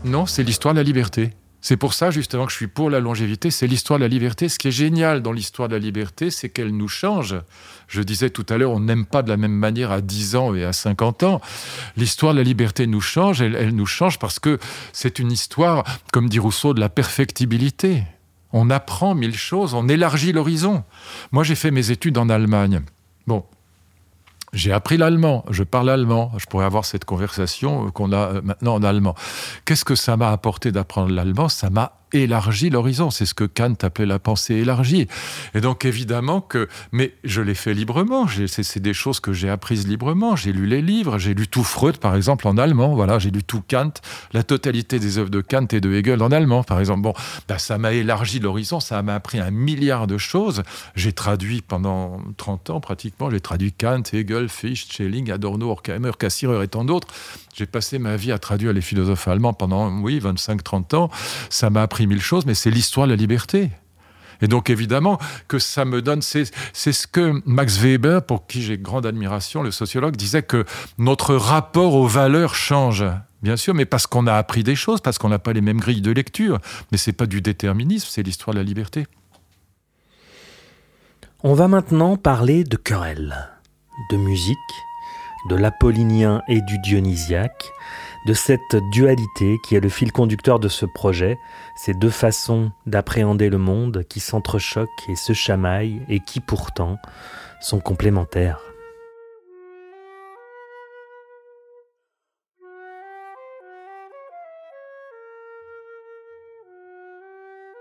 [0.05, 1.31] Non, c'est l'histoire de la liberté.
[1.63, 4.51] C'est pour ça justement que je suis pour la longévité, c'est l'histoire de la liberté.
[4.51, 7.37] Ce qui est génial dans l'histoire de la liberté, c'est qu'elle nous change.
[7.89, 10.55] Je disais tout à l'heure, on n'aime pas de la même manière à 10 ans
[10.55, 11.41] et à 50 ans.
[11.97, 14.59] L'histoire de la liberté nous change, elle, elle nous change parce que
[14.93, 18.05] c'est une histoire, comme dit Rousseau, de la perfectibilité.
[18.53, 20.85] On apprend mille choses, on élargit l'horizon.
[21.33, 22.83] Moi, j'ai fait mes études en Allemagne.
[23.27, 23.45] Bon,
[24.55, 28.83] j'ai appris l'allemand, je parle allemand, je pourrais avoir cette conversation qu'on a maintenant en
[28.85, 29.17] allemand.
[29.65, 31.49] Qu'est-ce que ça m'a apporté d'apprendre l'allemand?
[31.49, 33.11] Ça m'a élargi l'horizon.
[33.11, 35.09] C'est ce que Kant appelait la pensée élargie.
[35.55, 38.27] Et donc évidemment que, mais je l'ai fait librement.
[38.47, 40.37] C'est des choses que j'ai apprises librement.
[40.37, 42.95] J'ai lu les livres, j'ai lu tout Freud par exemple en allemand.
[42.95, 43.93] Voilà, j'ai lu tout Kant,
[44.33, 47.03] la totalité des œuvres de Kant et de Hegel en allemand par exemple.
[47.03, 47.15] Bon,
[47.49, 50.63] ben, ça m'a élargi l'horizon, ça m'a appris un milliard de choses.
[50.95, 56.63] J'ai traduit pendant 30 ans pratiquement, j'ai traduit Kant, Hegel, Fichte, Schelling, Adorno, Horkheimer, Cassirer
[56.65, 57.09] et tant d'autres.
[57.57, 61.11] J'ai passé ma vie à traduire les philosophes allemands pendant, oui, 25-30 ans.
[61.51, 63.71] Ça m'a appris mille choses, mais c'est l'histoire de la liberté.
[64.43, 66.45] Et donc évidemment que ça me donne, c'est
[66.75, 70.65] ce que Max Weber, pour qui j'ai grande admiration, le sociologue, disait que
[70.99, 73.05] notre rapport aux valeurs change.
[73.43, 75.79] Bien sûr, mais parce qu'on a appris des choses, parce qu'on n'a pas les mêmes
[75.79, 76.59] grilles de lecture.
[76.91, 79.07] Mais c'est pas du déterminisme, c'est l'histoire de la liberté.
[81.45, 83.37] On va maintenant parler de querelle,
[84.11, 84.57] de musique,
[85.49, 87.73] de l'apollinien et du dionysiaque,
[88.27, 91.39] de cette dualité qui est le fil conducteur de ce projet,
[91.77, 96.99] ces deux façons d'appréhender le monde qui s'entrechoquent et se chamaillent et qui pourtant
[97.61, 98.74] sont complémentaires.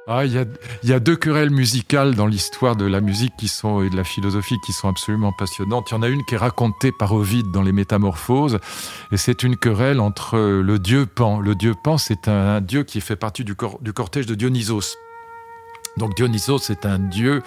[0.05, 3.89] Ah, il y a, deux querelles musicales dans l'histoire de la musique qui sont, et
[3.89, 5.91] de la philosophie qui sont absolument passionnantes.
[5.91, 8.59] Il y en a une qui est racontée par Ovide dans les Métamorphoses,
[9.13, 11.39] et c'est une querelle entre le dieu Pan.
[11.39, 14.97] Le dieu Pan, c'est un, dieu qui fait partie du, du cortège de Dionysos.
[15.97, 17.41] Donc Dionysos c'est un dieu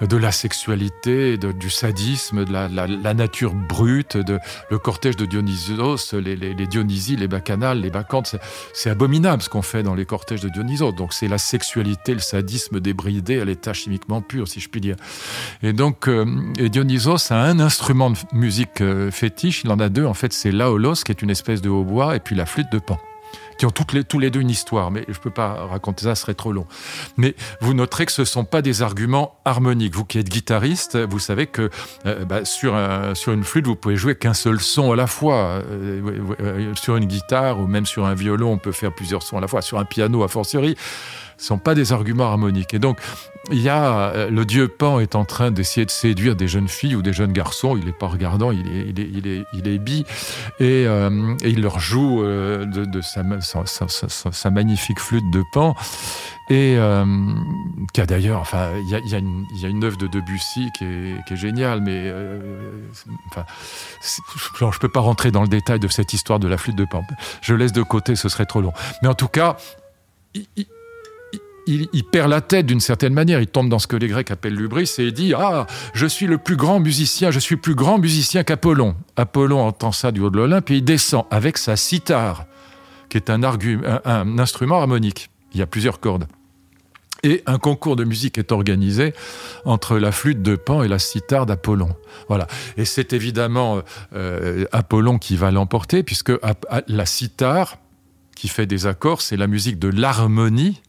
[0.00, 4.38] de la sexualité, du sadisme, de la, nature brute, de,
[4.70, 8.36] le cortège de Dionysos, les, les, Dionysies, les bacchanales, les bacchantes,
[8.72, 10.92] c'est abominable ce qu'on fait dans les cortèges de Dionysos.
[10.92, 14.96] Donc c'est la sexualité, le sadisme débridé à l'état chimiquement pur, si je puis dire.
[15.62, 16.24] Et donc euh,
[16.56, 20.52] Dionysos a un instrument de musique euh, fétiche, il en a deux, en fait c'est
[20.52, 22.98] l'aolos, qui est une espèce de hautbois, et puis la flûte de Pan
[23.58, 26.04] qui ont toutes les, tous les deux une histoire, mais je ne peux pas raconter
[26.04, 26.66] ça, ce serait trop long.
[27.16, 29.94] Mais vous noterez que ce ne sont pas des arguments harmoniques.
[29.94, 31.70] Vous qui êtes guitariste, vous savez que
[32.06, 35.06] euh, bah, sur, un, sur une flûte, vous pouvez jouer qu'un seul son à la
[35.06, 35.34] fois.
[35.34, 36.00] Euh,
[36.40, 39.40] euh, sur une guitare ou même sur un violon, on peut faire plusieurs sons à
[39.40, 39.60] la fois.
[39.60, 40.76] Sur un piano, a fortiori
[41.38, 42.74] ne sont pas des arguments harmoniques.
[42.74, 42.98] Et donc,
[43.50, 46.68] il y a euh, le dieu Pan est en train d'essayer de séduire des jeunes
[46.68, 47.76] filles ou des jeunes garçons.
[47.76, 50.04] Il n'est pas regardant, il est, il est, il est, il est bi
[50.58, 53.22] et, euh, il leur joue euh, de, sa,
[54.50, 55.74] magnifique flûte de Pan.
[56.50, 56.78] Et
[57.92, 59.22] qui a d'ailleurs, enfin, il y a, y,
[59.60, 62.10] y a une œuvre de Debussy qui est, qui est géniale, mais
[63.26, 63.44] enfin,
[64.00, 67.04] je peux pas rentrer dans le détail de cette histoire de la flûte de Pan.
[67.42, 68.72] Je laisse de côté, ce serait trop long.
[69.02, 69.58] Mais en tout cas,
[72.10, 73.40] perd la tête d'une certaine manière.
[73.40, 76.26] Il tombe dans ce que les Grecs appellent l'ubris et il dit Ah, je suis
[76.26, 78.96] le plus grand musicien, je suis plus grand musicien qu'Apollon.
[79.16, 82.46] Apollon entend ça du haut de l'Olympe et il descend avec sa cithare,
[83.08, 83.42] qui est un,
[84.38, 85.30] instrument harmonique.
[85.52, 86.26] Il y a plusieurs cordes.
[87.24, 89.12] Et un concours de musique est organisé
[89.64, 91.88] entre la flûte de Pan et la cithare d'Apollon.
[92.28, 92.46] Voilà.
[92.76, 93.82] Et c'est évidemment
[94.14, 96.32] euh, Apollon qui va l'emporter, puisque
[96.86, 97.78] la cithare,
[98.36, 100.80] qui fait des accords, c'est la musique de l'harmonie,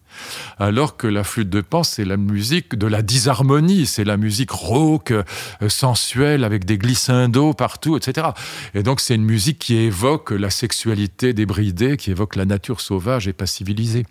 [0.57, 4.51] alors que la flûte de pan, c'est la musique de la disharmonie, c'est la musique
[4.51, 5.23] rauque, euh,
[5.67, 8.27] sensuelle, avec des glissendos partout, etc.
[8.73, 13.27] Et donc c'est une musique qui évoque la sexualité débridée, qui évoque la nature sauvage
[13.27, 14.05] et pas civilisée.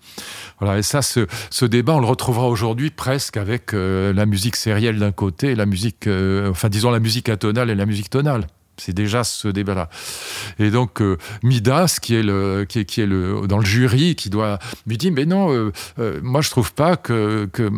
[0.60, 4.56] Voilà, et ça, ce, ce débat, on le retrouvera aujourd'hui presque avec euh, la musique
[4.56, 8.10] sérielle d'un côté et la musique, euh, enfin disons la musique atonale et la musique
[8.10, 8.46] tonale.
[8.78, 9.88] C'est déjà ce débat-là.
[10.58, 14.14] Et donc euh, Midas, qui est le, qui est, qui est le dans le jury,
[14.14, 17.70] qui doit lui dit mais non, euh, euh, moi je trouve pas que, que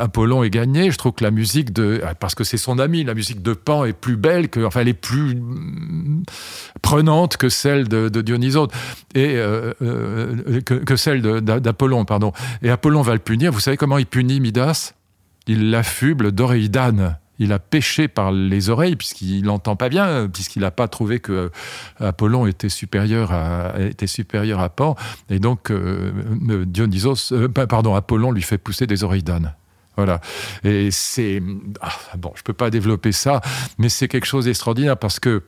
[0.00, 0.90] Apollon ait gagné.
[0.90, 3.84] Je trouve que la musique de parce que c'est son ami, la musique de Pan
[3.84, 5.40] est plus belle que, enfin elle est plus
[6.82, 8.68] prenante que celle de, Dionysos
[9.14, 9.34] et
[10.64, 12.32] que, celle d'Apollon, pardon.
[12.62, 13.52] Et Apollon va le punir.
[13.52, 14.94] Vous savez comment il punit Midas?
[15.46, 20.70] Il l'affuble d'Oreidane il a péché par les oreilles puisqu'il n'entend pas bien, puisqu'il n'a
[20.70, 21.48] pas trouvé que euh,
[22.00, 24.96] Apollon était supérieur à, était supérieur à Pan.
[25.30, 26.12] Et donc, euh,
[26.50, 29.54] euh Dionysos, pardon, Apollon lui fait pousser des oreilles d'âne.
[29.96, 30.20] Voilà.
[30.62, 31.42] Et c'est.
[31.80, 33.40] Ah, bon, je ne peux pas développer ça,
[33.78, 35.44] mais c'est quelque chose d'extraordinaire parce que.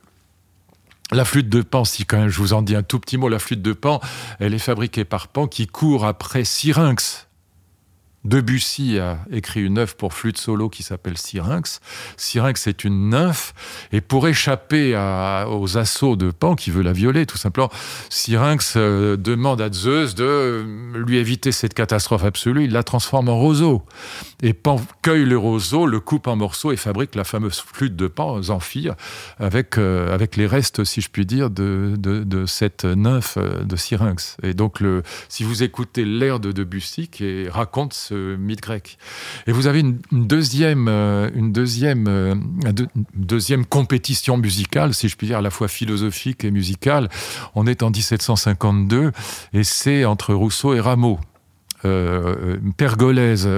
[1.13, 3.27] La flûte de Pan, si quand même je vous en dis un tout petit mot,
[3.27, 3.99] la flûte de Pan,
[4.39, 7.27] elle est fabriquée par Pan qui court après Syrinx,
[8.23, 11.79] Debussy a écrit une œuvre pour flûte solo qui s'appelle Syrinx.
[12.17, 13.53] Syrinx est une nymphe,
[13.91, 14.95] et pour échapper
[15.49, 17.69] aux assauts de Pan, qui veut la violer tout simplement,
[18.09, 20.63] Syrinx euh, demande à Zeus de
[20.95, 22.65] lui éviter cette catastrophe absolue.
[22.65, 23.83] Il la transforme en roseau.
[24.43, 28.07] Et Pan cueille le roseau, le coupe en morceaux et fabrique la fameuse flûte de
[28.07, 28.95] Pan, Zamphire,
[29.39, 33.75] avec, euh, avec les restes, si je puis dire, de, de, cette nymphe euh, de
[33.75, 34.37] Syrinx.
[34.43, 38.97] Et donc, le, si vous écoutez l'air de Debussy, qui raconte mythe grec.
[39.47, 42.35] Et vous avez une, deuxième, une deuxième, euh,
[42.65, 42.85] euh,
[43.15, 47.09] deuxième compétition musicale, si je puis dire, à la fois philosophique et musicale.
[47.55, 49.11] On est en 1752
[49.53, 51.19] et c'est entre Rousseau et Rameau.
[51.83, 53.49] Euh, Pergolèse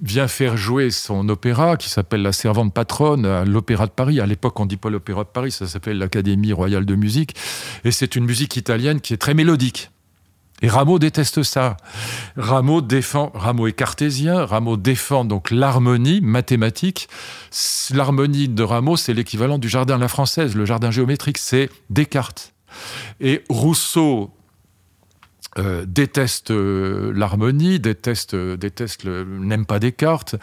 [0.00, 4.20] vient faire jouer son opéra qui s'appelle La Servante Patronne à l'Opéra de Paris.
[4.20, 7.34] À l'époque, on dit pas l'Opéra de Paris, ça s'appelle l'Académie Royale de Musique.
[7.84, 9.90] Et c'est une musique italienne qui est très mélodique.
[10.62, 11.76] Et Rameau déteste ça.
[12.36, 17.08] Rameau défend, Rameau est cartésien, Rameau défend donc l'harmonie mathématique.
[17.92, 20.54] L'harmonie de Rameau, c'est l'équivalent du jardin à la française.
[20.56, 22.54] Le jardin géométrique, c'est Descartes.
[23.20, 24.30] Et Rousseau
[25.58, 30.36] euh, déteste euh, l'harmonie, déteste, euh, déteste n'aime pas Descartes.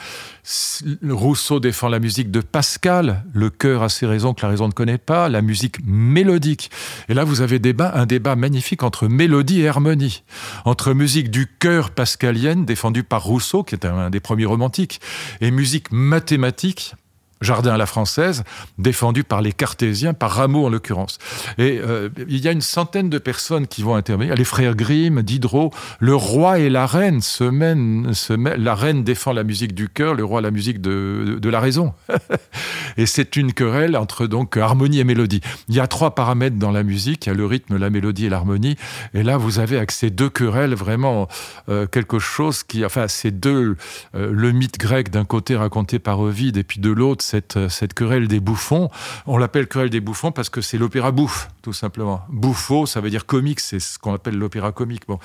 [1.07, 4.73] Rousseau défend la musique de Pascal, le cœur a ses raisons que la raison ne
[4.73, 6.71] connaît pas, la musique mélodique.
[7.09, 10.23] Et là, vous avez débat, un débat magnifique entre mélodie et harmonie,
[10.65, 14.99] entre musique du cœur pascalienne, défendue par Rousseau, qui est un des premiers romantiques,
[15.41, 16.95] et musique mathématique,
[17.43, 18.43] jardin à la française,
[18.77, 21.17] défendu par les cartésiens, par Rameau en l'occurrence.
[21.57, 24.35] Et euh, il y a une centaine de personnes qui vont intervenir.
[24.35, 28.11] Les frères Grimm, Diderot, le roi et la reine se mènent,
[28.57, 31.93] la reine défend la musique du cœur, le roi la musique de, de la raison.
[32.97, 35.41] et c'est une querelle entre donc harmonie et mélodie.
[35.67, 38.25] Il y a trois paramètres dans la musique, il y a le rythme, la mélodie
[38.25, 38.75] et l'harmonie.
[39.13, 41.27] Et là, vous avez avec ces deux querelles vraiment
[41.69, 43.75] euh, quelque chose qui, enfin, ces deux,
[44.15, 47.23] euh, le mythe grec d'un côté raconté par Ovide et puis de l'autre,
[47.69, 48.89] cette, querelle des bouffons.
[49.25, 52.21] On l'appelle querelle des bouffons parce que c'est l'opéra bouffe, tout simplement.
[52.29, 55.07] Bouffo, ça veut dire comique, c'est ce qu'on appelle l'opéra comique.
[55.07, 55.19] Bon.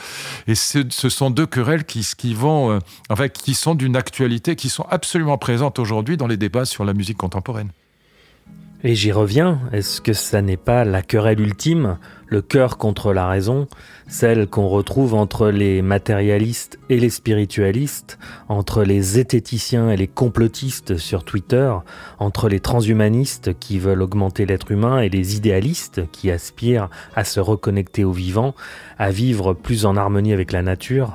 [0.46, 2.78] Et ce, sont deux querelles qui, qui vont, euh,
[3.10, 6.94] enfin, qui sont d'une actualité, qui sont absolument présentes aujourd'hui dans les débats sur la
[6.94, 7.70] musique contemporaine.
[8.84, 11.98] Et j'y reviens, est-ce que ça n'est pas la querelle ultime,
[12.28, 13.66] le cœur contre la raison,
[14.06, 20.96] celle qu'on retrouve entre les matérialistes et les spiritualistes, entre les zététiciens et les complotistes
[20.96, 21.74] sur Twitter,
[22.20, 27.40] entre les transhumanistes qui veulent augmenter l'être humain et les idéalistes qui aspirent à se
[27.40, 28.54] reconnecter au vivant,
[28.96, 31.14] à vivre plus en harmonie avec la nature?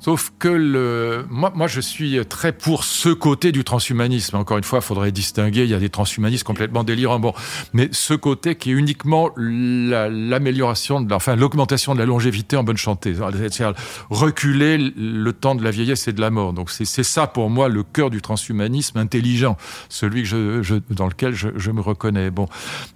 [0.00, 4.36] Sauf que le, moi, moi, je suis très pour ce côté du transhumanisme.
[4.36, 5.64] Encore une fois, il faudrait distinguer.
[5.64, 7.18] Il y a des transhumanistes complètement délirants.
[7.18, 7.34] Bon,
[7.72, 12.76] mais ce côté qui est uniquement l'amélioration, de, enfin, l'augmentation de la longévité en bonne
[12.76, 13.74] santé, c'est-à-dire
[14.08, 16.52] reculer le temps de la vieillesse et de la mort.
[16.52, 19.56] Donc, c'est ça pour moi le cœur du transhumanisme intelligent,
[19.88, 22.30] celui que je, je dans lequel je, je me reconnais.
[22.30, 22.46] Bon,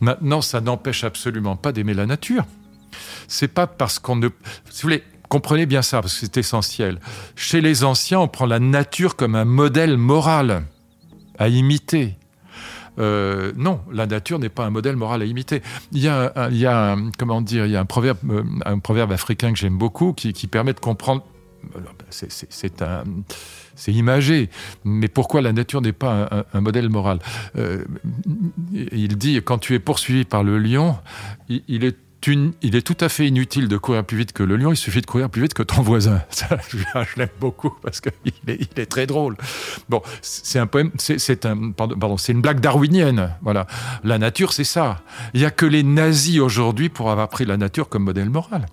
[0.01, 2.45] maintenant, ça n'empêche absolument pas d'aimer la nature.
[3.27, 4.29] C'est pas parce qu'on ne,
[4.71, 7.01] si vous voulez, Comprenez bien ça, parce que c'est essentiel.
[7.37, 10.65] Chez les anciens, on prend la nature comme un modèle moral
[11.39, 12.19] à imiter.
[12.99, 15.63] Euh, non, la nature n'est pas un modèle moral à imiter.
[15.91, 19.59] Il y a, a comment dire, il y a un proverbe, euh, un africain que
[19.59, 21.25] j'aime beaucoup qui, permet de comprendre.
[22.11, 23.05] C'est un
[23.75, 24.51] c'est imagé.
[24.85, 27.21] Mais pourquoi la nature n'est pas un, modèle moral?
[27.57, 27.87] Euh,
[28.75, 30.99] Il dit quand tu es poursuivi par le lion,
[31.49, 31.97] il, est
[32.29, 35.01] il est tout à fait inutile de courir plus vite que le lion, il suffit
[35.01, 36.23] de courir plus vite que ton voisin.
[36.31, 36.79] Ça, je,
[37.17, 38.13] l'aime beaucoup parce qu'il
[38.47, 39.37] est, il est très drôle.
[39.89, 43.35] Bon, c'est un poème, c'est une blague darwinienne.
[43.43, 43.67] Voilà,
[44.05, 45.03] la nature, c'est ça.
[45.35, 48.67] Il y a que les nazis aujourd'hui pour avoir pris la nature comme modèle moral.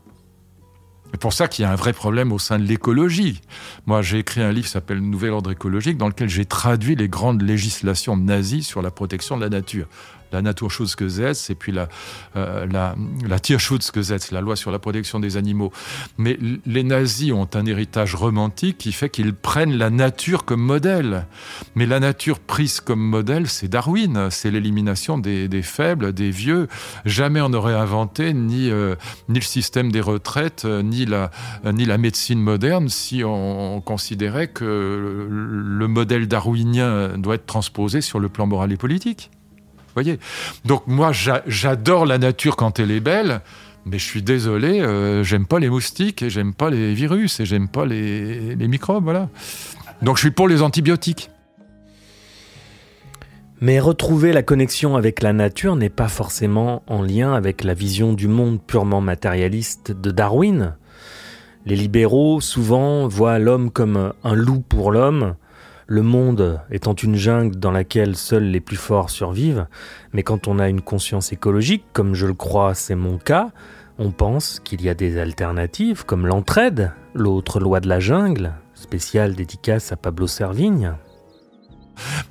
[1.12, 3.42] C'est pour ça qu'il y a un vrai problème au sein de l'écologie.
[3.88, 7.10] Moi, j'ai écrit un livre qui s'appelle Nouvel ordre écologique, dans lequel j'ai traduit les
[7.10, 9.88] grandes législations nazies sur la protection de la nature
[10.32, 11.90] la Naturschutzgesetz et puis la,
[12.36, 12.96] euh, la,
[13.28, 15.72] la Tierschutzgesetz, la loi sur la protection des animaux.
[16.18, 21.26] Mais les nazis ont un héritage romantique qui fait qu'ils prennent la nature comme modèle.
[21.76, 26.68] Mais la nature prise comme modèle, c'est Darwin, c'est l'élimination des, des, faibles, des vieux.
[27.06, 28.96] Jamais on n'aurait inventé ni, euh,
[29.28, 31.32] ni le système des retraites, ni la,
[31.66, 38.20] ni la médecine moderne si on, considérait que le modèle darwinien doit être transposé sur
[38.20, 39.32] le plan moral et politique
[39.94, 40.20] voyez
[40.66, 43.42] Donc moi, j'adore la nature quand elle est belle.
[43.86, 47.46] Mais je suis désolé, euh, j'aime pas les moustiques et j'aime pas les virus et
[47.46, 49.30] j'aime pas les, les microbes, voilà.
[50.02, 51.32] Donc je suis pour les antibiotiques.
[53.62, 58.14] Mais retrouver la connexion avec la nature n'est pas forcément en lien avec la vision
[58.14, 60.76] du monde purement matérialiste de Darwin.
[61.66, 65.36] Les libéraux souvent voient l'homme comme un loup pour l'homme,
[65.90, 69.66] le monde étant une jungle dans laquelle seuls les plus forts survivent,
[70.14, 73.50] mais quand on a une conscience écologique, comme je le crois c'est mon cas,
[73.98, 79.34] on pense qu'il y a des alternatives comme l'entraide, l'autre loi de la jungle, spéciale
[79.34, 80.94] dédicace à Pablo Servigne.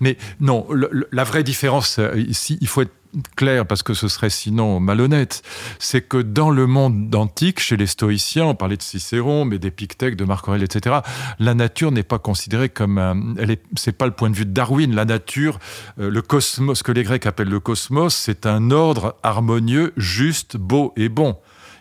[0.01, 0.67] Mais non,
[1.11, 2.95] la vraie différence euh, il faut être
[3.37, 5.43] clair parce que ce serait sinon malhonnête,
[5.79, 10.17] c'est que dans le monde antique, chez les stoïciens, on parlait de Cicéron, mais d'Épictète,
[10.17, 10.97] de Marc Aurèle, etc.,
[11.39, 13.35] la nature n'est pas considérée comme un,
[13.77, 14.95] c'est pas le point de vue de Darwin.
[14.95, 15.59] La nature,
[15.99, 20.57] euh, le cosmos, ce que les Grecs appellent le cosmos, c'est un ordre harmonieux, juste,
[20.57, 21.37] beau et bon.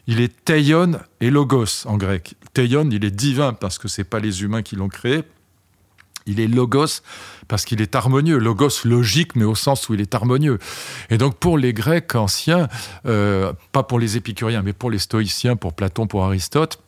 [0.08, 2.36] Il est teion et logos en grec.
[2.54, 5.24] Teion, il est divin parce que c'est pas les humains qui l'ont créé.
[6.28, 7.02] Il est logos
[7.48, 8.38] parce qu'il est harmonieux.
[8.38, 10.60] Logos logique, mais au sens où il est harmonieux.
[11.10, 12.68] Et donc pour les Grecs anciens,
[13.06, 16.80] euh, pas pour les épicuriens, mais pour les stoïciens, pour Platon, pour Aristote,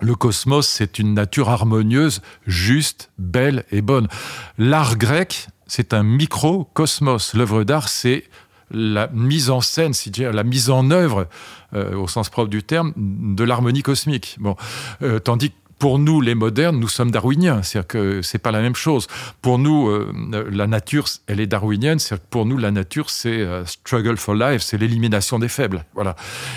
[0.00, 4.08] le cosmos, c'est une nature harmonieuse, juste, belle et bonne.
[4.56, 7.34] L'art grec, c'est un microcosmos.
[7.34, 8.24] L'œuvre d'art, c'est
[8.70, 11.28] la mise en scène, la mise en œuvre,
[11.74, 14.36] euh, au sens propre du terme, de l'harmonie cosmique.
[14.40, 14.56] Bon,
[15.02, 17.62] euh, tandis que pour nous, les modernes, nous sommes darwiniens.
[17.62, 19.06] C'est-à-dire que c'est pas la même chose.
[19.40, 20.12] Pour nous, euh,
[20.52, 21.98] la nature, elle est darwinienne.
[21.98, 25.86] C'est-à-dire que pour nous, la nature, c'est euh, struggle for life, c'est l'élimination des faibles.
[25.94, 26.16] Voilà.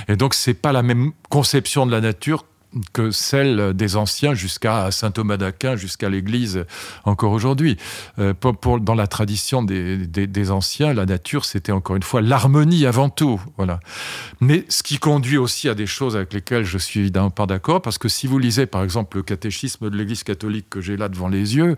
[0.10, 2.46] Et donc, c'est pas la même conception de la nature
[2.94, 6.66] que celle des anciens jusqu'à saint Thomas d'Aquin, jusqu'à l'Église
[7.04, 7.78] encore aujourd'hui.
[8.20, 12.86] Euh, pour, dans la tradition des, des, anciens, la nature, c'était encore une fois l'harmonie
[12.86, 13.40] avant tout.
[13.58, 13.80] Voilà.
[14.42, 17.82] Mais ce qui conduit aussi à des choses avec lesquelles je suis évidemment pas d'accord,
[17.82, 21.10] parce que si vous lisez par exemple le catéchisme de l'Église catholique que j'ai là
[21.10, 21.76] devant les yeux,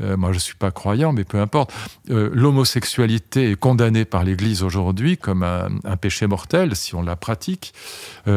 [0.00, 1.72] euh, moi je suis pas croyant, mais peu importe,
[2.10, 7.16] euh, l'homosexualité est condamnée par l'Église aujourd'hui comme un, un, péché mortel si on la
[7.16, 7.72] pratique,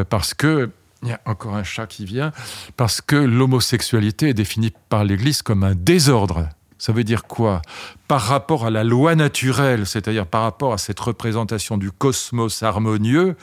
[0.10, 0.70] parce que
[1.04, 2.32] il y a encore un chat qui vient,
[2.78, 6.50] parce que l'homosexualité est définie par l'Église comme un désordre.
[6.78, 7.62] Ça veut dire quoi?
[8.08, 13.36] Par rapport à la loi naturelle, c'est-à-dire par rapport à cette représentation du cosmos harmonieux,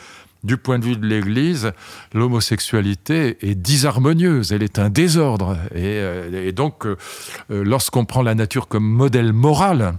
[0.43, 1.73] du point de vue de l'Église,
[2.15, 5.57] l'homosexualité est disharmonieuse, elle est un désordre.
[5.75, 6.97] Et, euh, donc, euh,
[7.51, 9.95] lorsqu'on prend la nature comme modèle moral,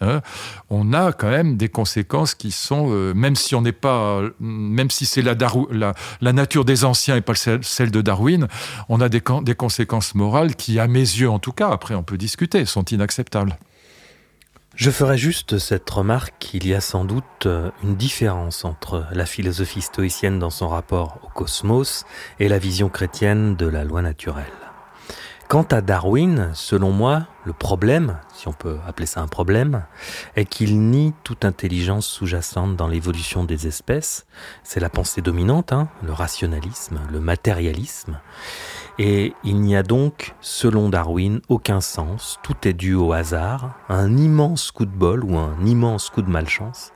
[0.00, 0.22] Hein,
[0.70, 4.90] on a quand même des conséquences qui sont, euh, même si on n'est pas, même
[4.90, 8.48] si c'est la, nature des anciens et pas celle de Darwin,
[8.88, 12.02] on a des, des conséquences morales qui, à mes yeux en tout cas, après on
[12.02, 13.56] peut discuter, sont inacceptables.
[14.76, 19.24] Je ferai juste cette remarque qu'il y a sans doute euh, une différence entre la
[19.24, 22.04] philosophie stoïcienne dans son rapport au cosmos
[22.40, 24.44] et la vision chrétienne de la loi naturelle.
[25.46, 29.84] Quant à Darwin, selon moi, le problème, si on peut appeler ça un problème,
[30.36, 34.26] est qu'il nie toute intelligence sous-jacente dans l'évolution des espèces.
[34.62, 38.20] C'est la pensée dominante, hein, le rationalisme, le matérialisme.
[38.98, 44.14] Et il n'y a donc, selon Darwin, aucun sens, tout est dû au hasard, un
[44.14, 46.92] immense coup de bol ou un immense coup de malchance.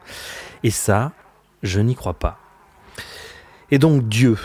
[0.65, 1.13] Et ça,
[1.63, 2.39] je n'y crois pas.
[3.71, 4.37] Et donc Dieu,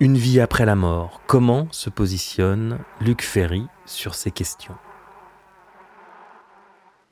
[0.00, 4.76] une vie après la mort, comment se positionne Luc Ferry sur ces questions?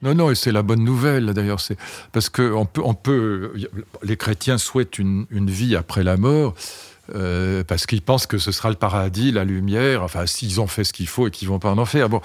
[0.05, 1.79] Non, non, et c'est la bonne nouvelle d'ailleurs, c'est
[2.13, 3.53] parce que peut, on peut,
[4.03, 6.55] les chrétiens souhaitent une, vie après la mort.
[7.15, 10.85] Euh, parce qu'ils pensent que ce sera le paradis, la lumière, enfin, s'ils ont fait
[10.85, 12.09] ce qu'il faut et qu'ils vont pas en enfer.
[12.09, 12.21] Bon,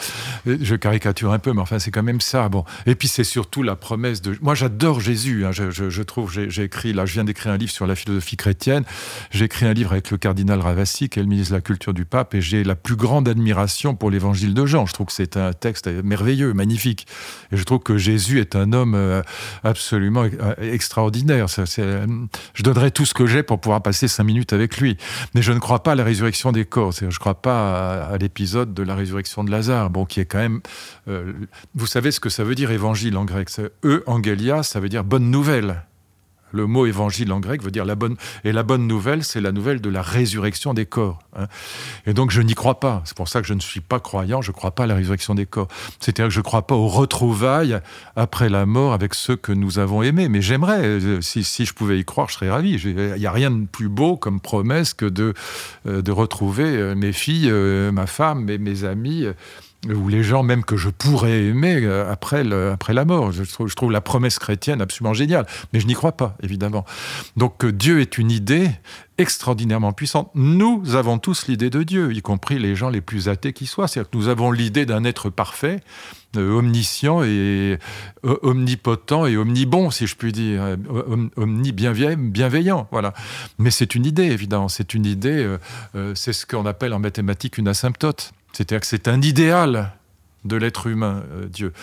[0.45, 2.47] je caricature un peu, mais enfin, c'est quand même ça.
[2.49, 2.63] Bon.
[2.85, 4.37] Et puis, c'est surtout la promesse de.
[4.41, 5.45] Moi, j'adore Jésus.
[5.45, 5.51] Hein.
[5.51, 8.83] Je, trouve, j'ai écrit, là, je viens d'écrire un livre sur la philosophie chrétienne.
[9.31, 11.93] J'ai écrit un livre avec le cardinal Ravassi, qui est le ministre de la Culture
[11.93, 14.85] du Pape, et j'ai la plus grande admiration pour l'évangile de Jean.
[14.85, 17.07] Je trouve que c'est un texte merveilleux, magnifique.
[17.51, 19.21] Et je trouve que Jésus est un homme euh,
[19.63, 21.47] absolument euh, extraordinaire.
[21.49, 24.97] Je donnerais tout ce que j'ai pour pouvoir passer cinq minutes avec lui.
[25.35, 26.91] Mais je ne crois pas à la résurrection des corps.
[26.91, 30.39] Je ne crois pas à, l'épisode de la résurrection de Lazare, bon, qui est quand
[30.39, 30.61] même.
[31.07, 31.33] Euh,
[31.75, 33.49] vous savez ce que ça veut dire évangile en grec
[33.83, 35.83] E, angelia, ça veut dire bonne nouvelle.
[36.51, 38.15] Le mot évangile en grec veut dire la bonne.
[38.43, 41.19] Et la bonne nouvelle, c'est la nouvelle de la résurrection des corps.
[41.37, 41.47] Hein.
[42.05, 43.01] Et donc, je n'y crois pas.
[43.05, 44.41] C'est pour ça que je ne suis pas croyant.
[44.41, 45.67] Je ne crois pas à la résurrection des corps.
[45.99, 47.79] C'est-à-dire que je ne crois pas aux retrouvailles
[48.15, 50.29] après la mort avec ceux que nous avons aimés.
[50.29, 50.83] Mais j'aimerais.
[50.83, 52.73] Euh, si, je pouvais y croire, je serais ravi.
[52.73, 55.33] Il n'y a rien de plus beau comme promesse que de,
[55.87, 57.51] euh, retrouver euh, mes filles,
[57.91, 59.27] ma femme, mes amis
[59.87, 63.31] ou les gens même que je pourrais aimer euh, après, après la mort.
[63.31, 66.85] Je trouve, la promesse chrétienne absolument géniale, mais je n'y crois pas, évidemment.
[67.37, 68.69] Donc Dieu est une idée
[69.17, 70.31] extraordinairement puissante.
[70.35, 73.87] Nous avons tous l'idée de Dieu, y compris les gens les plus athées qui soient.
[73.87, 75.79] C'est-à-dire que nous avons l'idée d'un être parfait,
[76.35, 77.77] euh, omniscient et
[78.25, 80.61] euh, omnipotent et omnibon, si je puis dire,
[81.37, 83.13] omni bienveillant, voilà.
[83.57, 84.67] Mais c'est une idée, évidemment.
[84.67, 85.57] C'est une idée.
[86.15, 88.33] c'est ce qu'on appelle en mathématiques une asymptote.
[88.53, 89.93] C'est-à-dire que c'est un idéal
[90.45, 91.73] de l'être humain, euh, Dieu.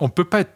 [0.00, 0.52] On ne peut pas être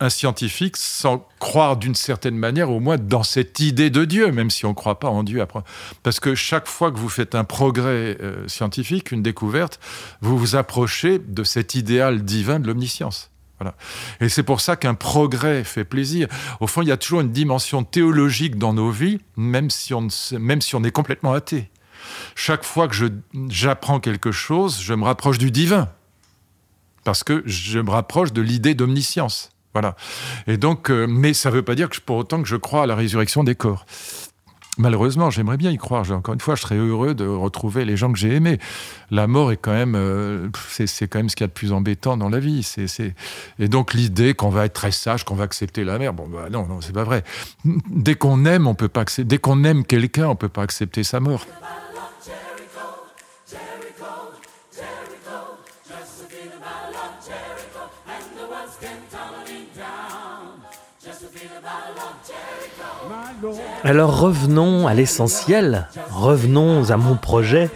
[0.00, 4.50] un scientifique sans croire d'une certaine manière, au moins dans cette idée de Dieu, même
[4.50, 5.40] si on ne croit pas en Dieu.
[5.40, 5.60] Après.
[6.02, 9.80] Parce que chaque fois que vous faites un progrès euh, scientifique, une découverte,
[10.20, 13.30] vous vous approchez de cet idéal divin de l'omniscience.
[13.58, 13.74] Voilà.
[14.20, 16.28] Et c'est pour ça qu'un progrès fait plaisir.
[16.60, 20.06] Au fond, il y a toujours une dimension théologique dans nos vies, même si on,
[20.38, 21.70] même si on est complètement athée.
[22.34, 22.94] Chaque fois que
[23.48, 25.88] j'apprends quelque chose, je me rapproche du divin.
[27.04, 29.50] Parce que je me rapproche de l'idée d'omniscience.
[29.74, 29.96] Voilà.
[30.46, 32.82] Et donc, euh, mais ça ne veut pas dire que pour autant que je crois
[32.82, 33.86] à la résurrection des corps.
[34.78, 36.08] Malheureusement, j'aimerais bien y croire.
[36.12, 38.58] Encore une fois, je serais heureux de retrouver les gens que j'ai aimés.
[39.10, 41.72] La mort est quand même, euh, c'est quand même ce qu'il y a de plus
[41.72, 42.64] embêtant dans la vie.
[43.58, 46.12] Et donc l'idée qu'on va être très sage, qu'on va accepter la mort.
[46.12, 47.24] Bon, bah non, non, c'est pas vrai.
[47.64, 49.24] Dès qu'on aime, on peut pas accepter.
[49.24, 51.44] Dès qu'on aime quelqu'un, on peut pas accepter sa mort.
[63.84, 67.70] Alors revenons à l'essentiel, revenons à mon projet.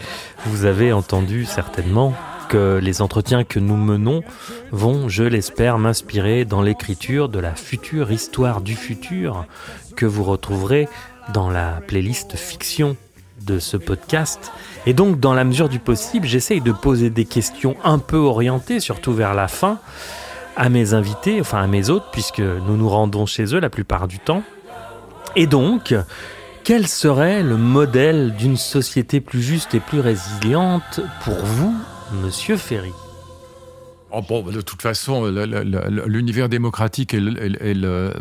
[0.47, 2.13] Vous avez entendu certainement
[2.49, 4.23] que les entretiens que nous menons
[4.73, 9.47] vont, je l'espère, m'inspirer dans l'écriture de la future histoire du futur
[9.95, 10.89] que vous retrouverez
[11.33, 12.97] dans la playlist fiction
[13.43, 14.53] de ce podcast.
[14.87, 18.81] Et donc, dans la mesure du possible, j'essaye de poser des questions un peu orientées,
[18.81, 19.79] surtout vers la fin,
[20.57, 24.09] à mes invités, enfin à mes hôtes, puisque nous nous rendons chez eux la plupart
[24.09, 24.43] du temps.
[25.35, 25.95] Et donc,
[26.65, 31.75] quel serait le modèle d'une société plus juste et plus résiliente pour vous,
[32.23, 32.93] monsieur Ferry?
[34.11, 34.21] Oh
[34.53, 35.25] De toute façon,
[36.07, 38.13] l'univers démocratique est le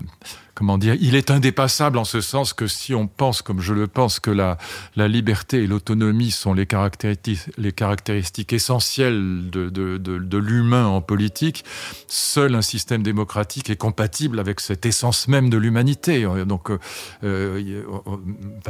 [0.54, 3.88] comment dire, il est indépassable en ce sens que si on pense, comme je le
[3.88, 4.58] pense, que la,
[4.96, 11.64] liberté et l'autonomie sont les caractéristiques, les caractéristiques essentielles de l'humain en politique,
[12.08, 16.28] seul un système démocratique est compatible avec cette essence même de l'humanité.
[16.46, 16.78] Donc, euh,
[17.24, 17.82] euh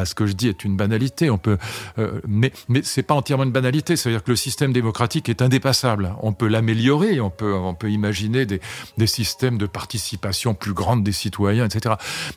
[0.03, 1.29] ce que je dis est une banalité.
[1.29, 1.57] On peut,
[1.99, 3.95] euh, mais mais c'est pas entièrement une banalité.
[3.95, 6.15] C'est-à-dire que le système démocratique est indépassable.
[6.21, 7.21] On peut l'améliorer.
[7.21, 8.59] On peut on peut imaginer des,
[8.97, 11.65] des systèmes de participation plus grande des citoyens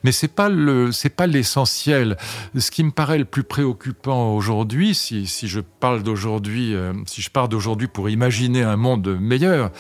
[0.03, 2.17] Mais c'est pas le, c'est pas l'essentiel.
[2.57, 7.23] Ce qui me paraît le plus préoccupant aujourd'hui, si, si je parle d'aujourd'hui, euh, si
[7.23, 9.71] je pars d'aujourd'hui pour imaginer un monde meilleur,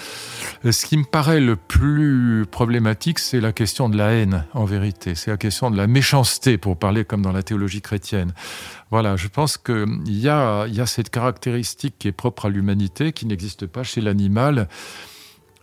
[0.64, 4.64] euh, ce qui me paraît le plus problématique, c'est la question de la haine, en
[4.64, 5.14] vérité.
[5.14, 8.32] C'est la question de la méchanceté, pour parler comme dans la théologie chrétienne.
[8.90, 13.12] Voilà, je pense qu'il y a, y a cette caractéristique qui est propre à l'humanité,
[13.12, 14.68] qui n'existe pas chez l'animal,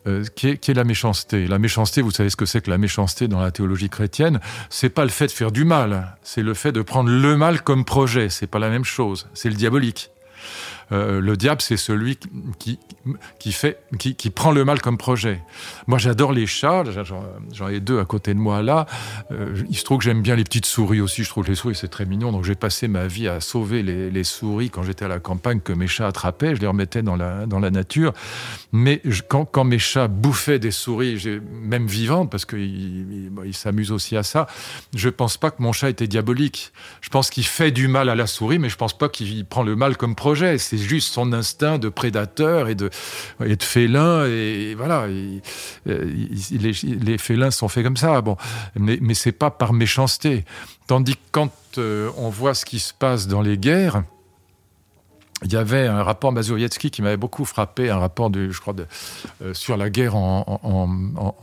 [0.08, 1.47] euh, qui, est, la méchanceté.
[1.47, 4.39] La méchanceté, vous savez ce que c'est que la méchanceté dans la théologie chrétienne?
[4.70, 7.62] C'est pas le fait de faire du mal, c'est le fait de prendre le mal
[7.62, 8.30] comme projet.
[8.30, 9.28] C'est pas la même chose.
[9.34, 10.11] C'est le diabolique.
[10.92, 12.18] Euh, le diable, c'est celui
[12.60, 12.80] qui,
[13.39, 15.42] qui, fait, qui, qui, prend le mal comme projet.
[15.88, 16.84] Moi, j'adore les chats.
[17.54, 18.86] J'en ai deux à côté de moi là.
[19.32, 21.24] Euh, il se trouve que j'aime bien les petites souris aussi.
[21.24, 22.32] Je trouve que les souris, c'est très mignon.
[22.32, 25.62] Donc, j'ai passé ma vie à sauver les, les souris quand j'étais à la campagne
[25.62, 26.56] que mes chats attrapaient.
[26.56, 28.14] Je les remettais dans la, dans la nature.
[28.74, 34.18] Mais quand, quand mes chats bouffaient des souris, même vivantes, parce qu'ils il, s'amusent aussi
[34.18, 34.48] à ça,
[34.96, 36.72] je pense pas que mon chat était diabolique.
[37.02, 39.64] Je pense qu'il fait du mal à la souris, mais je pense pas qu'il prend
[39.64, 40.58] le mal comme projet.
[40.58, 42.89] C'est juste son instinct de prédateur et de,
[43.59, 44.25] félin.
[44.25, 45.41] Et voilà, les,
[45.86, 48.21] les, félins sont faits comme ça.
[48.21, 48.38] Bon,
[48.75, 50.45] mais, mais c'est pas par méchanceté.
[50.88, 54.03] Tandis que quand euh, on voit ce qui se passe dans les guerres,
[55.44, 59.89] il y avait un rapport Mazowiecki qui m'avait beaucoup frappé, un rapport euh, sur la
[59.89, 60.89] guerre en,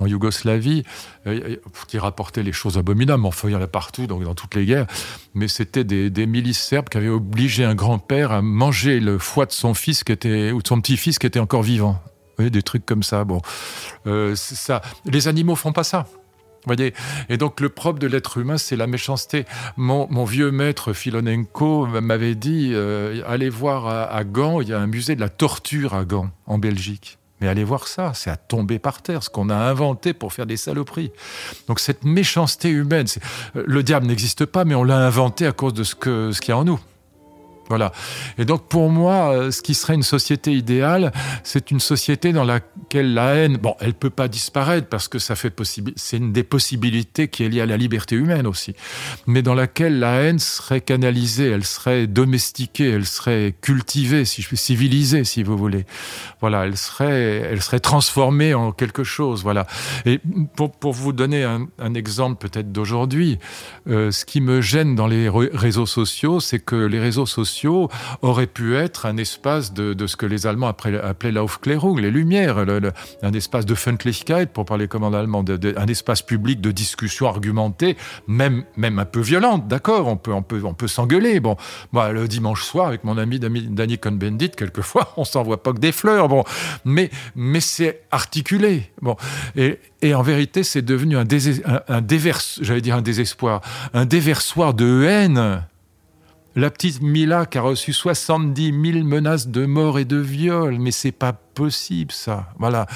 [0.06, 0.84] Yougoslavie,
[1.26, 1.56] euh,
[1.88, 3.26] qui rapportait les choses abominables.
[3.26, 4.86] Enfin, il y en a partout, donc dans toutes les guerres.
[5.34, 9.46] Mais c'était des, des, milices serbes qui avaient obligé un grand-père à manger le foie
[9.46, 12.00] de son fils qui était, ou de son petit-fils qui était encore vivant.
[12.38, 13.24] Vous voyez, des trucs comme ça.
[13.24, 13.42] Bon,
[14.06, 14.80] euh, ça.
[15.06, 16.06] Les animaux font pas ça.
[16.66, 16.92] Voyez
[17.28, 19.44] et donc le propre de l'être humain, c'est la méchanceté.
[19.76, 24.78] Mon, mon, vieux maître Filonenko m'avait dit, euh, allez voir à, Gand, il y a
[24.78, 27.18] un musée de la torture à Gand, en Belgique.
[27.40, 30.46] Mais allez voir ça, c'est à tomber par terre, ce qu'on a inventé pour faire
[30.46, 31.12] des saloperies.
[31.68, 33.06] Donc cette méchanceté humaine,
[33.54, 36.40] euh, le diable n'existe pas, mais on l'a inventé à cause de ce qu'il ce
[36.40, 36.80] qu'il y a en nous.
[37.68, 37.92] Voilà.
[38.38, 41.12] Et donc pour moi, euh, ce qui serait une société idéale,
[41.42, 45.36] c'est une société dans laquelle la haine, bon, elle peut pas disparaître parce que ça
[45.36, 48.74] fait possible, c'est une des possibilités qui est liée à la liberté humaine aussi,
[49.26, 54.48] mais dans laquelle la haine serait canalisée, elle serait domestiquée, elle serait cultivée, si je
[54.48, 55.84] puis civilisée, si vous voulez.
[56.40, 59.42] Voilà, elle serait, elle serait transformée en quelque chose.
[59.42, 59.66] Voilà.
[60.06, 60.20] Et
[60.56, 63.38] pour, pour vous donner un, exemple peut-être d'aujourd'hui,
[63.88, 68.46] euh, ce qui me gêne dans les réseaux sociaux, c'est que les réseaux sociaux auraient
[68.46, 72.58] pu être un espace de, ce que les Allemands appelaient, l'Aufklärung, les Lumières,
[73.22, 75.44] un espace de Fundlichkeit, pour parler comme en allemand,
[75.76, 77.96] un espace public de discussion argumentée,
[78.26, 81.40] même, un peu violente, d'accord, on peut, s'engueuler.
[81.40, 81.56] Bon,
[81.92, 86.28] le dimanche soir, avec mon ami Danny Cohn-Bendit, quelquefois, on s'envoie pas que des fleurs,
[86.28, 86.44] bon,
[86.84, 87.10] mais,
[87.60, 88.90] c'est articulé.
[89.02, 89.16] Bon,
[89.56, 93.60] et, en vérité, c'est devenu un, dire un désespoir,
[93.92, 95.62] un déversoir de haine
[96.58, 100.90] la petite Mila qui a reçu 70 000 menaces de mort et de viol, mais
[100.90, 102.48] c'est pas possible ça.
[102.58, 102.86] Voilà.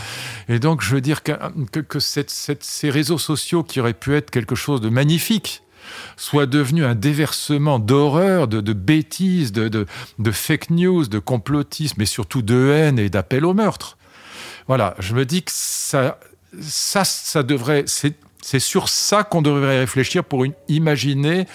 [0.49, 1.33] Et donc je veux dire que,
[1.81, 5.63] que, ces réseaux sociaux qui auraient pu être quelque chose de magnifique,
[6.17, 9.87] soient devenus un déversement d'horreur, de, bêtises, de
[10.31, 13.99] fake news, de complotisme, mais surtout de haine et d'appel au meurtre.
[14.69, 16.19] Voilà, je me dis que ça,
[16.61, 21.47] ça, ça devrait, c'est sur ça qu'on devrait réfléchir pour une, imaginer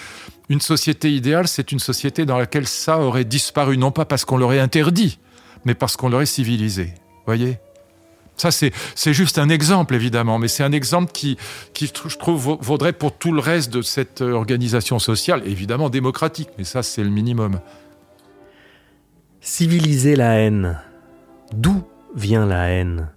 [0.50, 4.38] une société idéale, c'est une société dans laquelle ça aurait disparu, non pas parce qu'on
[4.38, 5.20] l'aurait interdit,
[5.66, 6.94] mais parce qu'on l'aurait civilisé.
[7.26, 7.60] Voyez?
[8.38, 8.72] Ça, c'est
[9.14, 11.38] juste un exemple, évidemment, mais c'est un exemple qui,
[11.74, 16.64] qui, je trouve, vaudrait pour tout le reste de cette organisation sociale, évidemment démocratique, mais
[16.64, 17.60] ça, c'est le minimum.
[19.42, 20.80] Civiliser la haine.
[21.52, 21.84] D'où
[22.16, 23.10] vient la haine?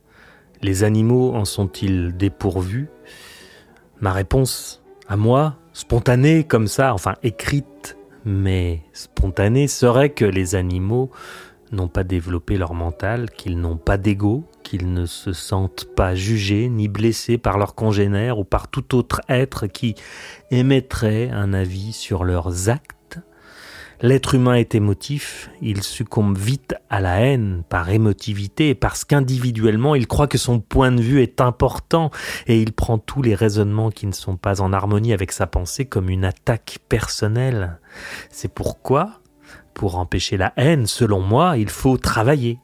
[0.62, 2.88] Les animaux en sont-ils dépourvus?
[4.00, 11.10] Ma réponse, à moi, spontanée comme ça, enfin écrite, mais spontanée, serait que les animaux
[11.72, 16.68] n'ont pas développé leur mental, qu'ils n'ont pas d'ego, qu'ils ne se sentent pas jugés
[16.68, 19.94] ni blessés par leurs congénères ou par tout autre être qui
[20.50, 22.99] émettrait un avis sur leurs actes
[24.02, 30.06] L'être humain est émotif, il succombe vite à la haine par émotivité parce qu'individuellement il
[30.06, 32.10] croit que son point de vue est important
[32.46, 35.84] et il prend tous les raisonnements qui ne sont pas en harmonie avec sa pensée
[35.84, 37.78] comme une attaque personnelle.
[38.30, 39.20] C'est pourquoi,
[39.74, 42.58] pour empêcher la haine, selon moi, il faut travailler.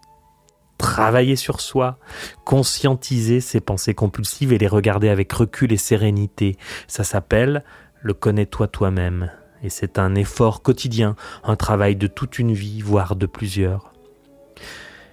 [0.78, 1.98] Travailler sur soi,
[2.46, 6.56] conscientiser ses pensées compulsives et les regarder avec recul et sérénité.
[6.86, 7.62] Ça s'appelle
[8.00, 9.30] le connais-toi toi-même
[9.62, 13.92] et c'est un effort quotidien, un travail de toute une vie, voire de plusieurs.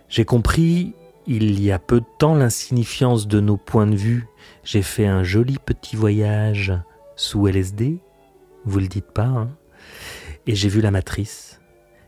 [0.10, 0.94] J'ai compris
[1.26, 4.28] il y a peu de temps l'insignifiance de nos points de vue.
[4.64, 6.74] J'ai fait un joli petit voyage
[7.16, 8.00] sous LSD,
[8.66, 9.50] vous le dites pas, hein
[10.48, 11.60] et j'ai vu la matrice.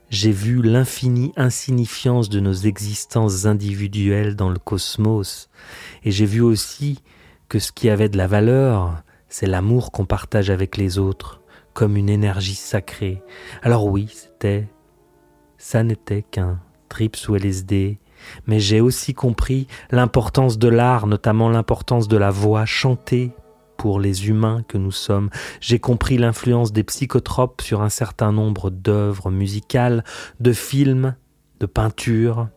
[0.09, 5.49] J'ai vu l'infinie insignifiance de nos existences individuelles dans le cosmos,
[6.03, 7.01] et j'ai vu aussi
[7.49, 11.41] que ce qui avait de la valeur, c'est l'amour qu'on partage avec les autres,
[11.76, 13.21] comme une énergie sacrée.
[13.61, 14.67] Alors oui, c'était,
[15.59, 16.59] ça n'était qu'un
[16.89, 17.99] trip sous LSD,
[18.47, 23.34] mais j'ai aussi compris l'importance de l'art, notamment l'importance de la voix chantée
[23.78, 25.30] pour les humains que nous sommes.
[25.59, 30.05] J'ai compris l'influence des psychotropes sur un certain nombre d'œuvres musicales,
[30.39, 31.15] de films
[31.59, 32.47] de peinture.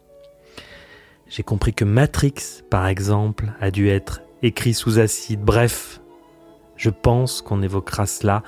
[1.28, 5.40] J'ai compris que Matrix, par exemple, a dû être écrit sous acide.
[5.40, 6.00] Bref,
[6.76, 8.44] je pense qu'on évoquera cela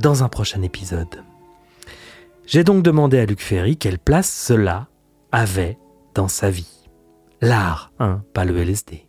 [0.00, 1.22] dans un prochain épisode.
[2.46, 4.88] J'ai donc demandé à Luc Ferry quelle place cela
[5.32, 5.78] avait
[6.14, 6.88] dans sa vie.
[7.40, 9.08] L'art, hein, pas le LSD.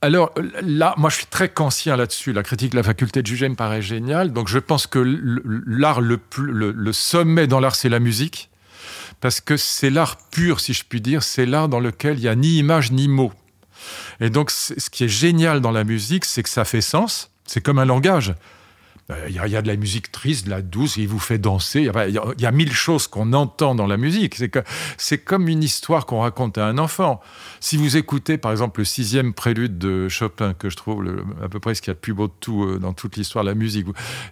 [0.00, 2.32] Alors là, moi je suis très conscient là-dessus.
[2.32, 4.32] La critique de la faculté de juger me paraît géniale.
[4.32, 5.00] Donc je pense que
[5.66, 8.50] l'art, le, le, sommet dans l'art, c'est la musique.
[9.20, 11.24] Parce que c'est l'art pur, si je puis dire.
[11.24, 13.32] C'est l'art dans lequel il n'y a ni image ni mot.
[14.20, 17.30] Et donc ce qui est génial dans la musique, c'est que ça fait sens.
[17.46, 18.34] C'est comme un langage.
[19.26, 21.88] Il y, a, de la musique triste, de la douce, il vous fait danser.
[22.08, 24.36] Il y, a, mille choses qu'on entend dans la musique.
[24.98, 27.22] C'est comme une histoire qu'on raconte à un enfant.
[27.58, 31.58] Si vous écoutez, par exemple, le sixième prélude de Chopin, que je trouve à peu
[31.58, 33.48] près ce qu'il y a de plus beau de tout euh, dans toute l'histoire de
[33.48, 33.86] la musique,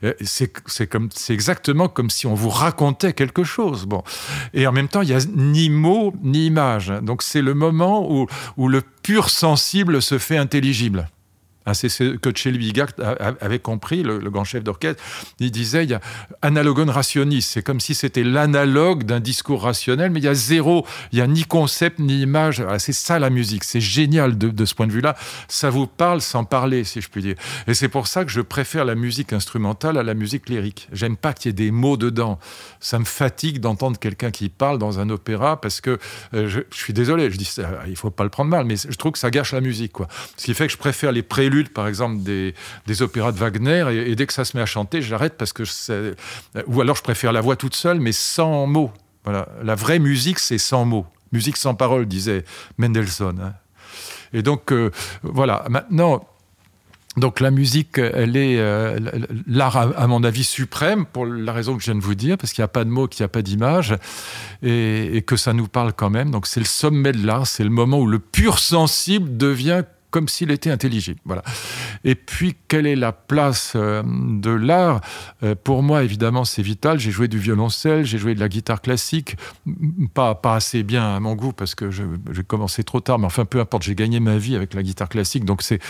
[0.04, 3.86] euh, c'est exactement comme si on vous racontait quelque chose.
[3.86, 4.02] Bon.
[4.52, 6.92] Et en même temps, il n'y a ni mots ni images.
[7.00, 11.08] Donc c'est le moment où le pur sensible se fait intelligible.
[11.74, 12.72] C'est ce que Chelby
[13.40, 15.02] avait compris, le, grand chef d'orchestre.
[15.40, 16.00] Il disait, il y a
[16.42, 17.42] analogon rationis.
[17.42, 21.22] C'est comme si c'était l'analogue d'un discours rationnel, mais il y a zéro, il y
[21.22, 22.62] a ni concept ni image.
[22.78, 23.64] C'est ça la musique.
[23.64, 25.16] C'est génial de, ce point de vue-là.
[25.48, 27.36] Ça vous parle sans parler, si je puis dire.
[27.66, 30.88] Et c'est pour ça que je préfère la musique instrumentale à la musique lyrique.
[30.92, 32.38] J'aime pas qu'il y ait des mots dedans.
[32.80, 35.98] Ça me fatigue d'entendre quelqu'un qui parle dans un opéra parce que
[36.34, 38.96] euh, je, suis désolé, je dis ça, il faut pas le prendre mal, mais je
[38.96, 39.92] trouve que ça gâche la musique.
[40.36, 42.54] Ce qui fait que je préfère les préludes par exemple, des,
[43.00, 45.64] opéras de Wagner, et, dès que ça se met à chanter, j'arrête parce que
[46.66, 48.92] ou alors je préfère la voix toute seule, mais sans mots.
[49.24, 51.06] Voilà, la vraie musique, c'est sans mots.
[51.32, 52.44] Musique sans parole, disait
[52.78, 53.40] Mendelssohn.
[53.40, 53.54] Hein.
[54.32, 54.90] Et donc, euh,
[55.22, 55.64] voilà.
[55.68, 56.26] Maintenant.
[57.16, 58.98] Donc la musique, elle est euh,
[59.46, 62.52] l'art à, mon avis suprême pour la raison que je viens de vous dire, parce
[62.52, 63.96] qu'il n'y a pas de mots, qu'il n'y a pas d'image,
[64.62, 66.30] et, et, que ça nous parle quand même.
[66.30, 69.82] Donc c'est le sommet de l'art, c'est le moment où le pur sensible devient
[70.16, 71.20] comme s'il était intelligible.
[71.26, 71.42] Voilà.
[72.02, 75.02] Et puis, quelle est la place euh, de l'art?
[75.42, 76.98] Euh, Pour moi, évidemment, c'est vital.
[76.98, 79.36] J'ai joué du violoncelle, j'ai joué de la guitare classique,
[80.14, 82.06] pas, pas assez bien à mon goût parce que j'ai
[82.46, 85.44] commencé trop tard, mais enfin, peu importe, j'ai gagné ma vie avec la guitare classique.
[85.44, 85.80] Donc, c'est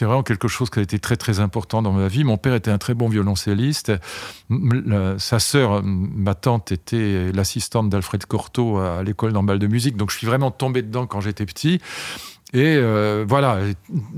[0.00, 2.22] vraiment quelque chose qui a été très, très important dans ma vie.
[2.22, 3.90] Mon père était un très bon violoncelliste.
[5.18, 9.96] sa sœur, ma tante, était l'assistante d'Alfred Cortot à l'école normale de musique.
[9.96, 11.80] Donc, je suis vraiment tombé dedans quand j'étais petit.
[12.54, 13.60] Et euh, voilà,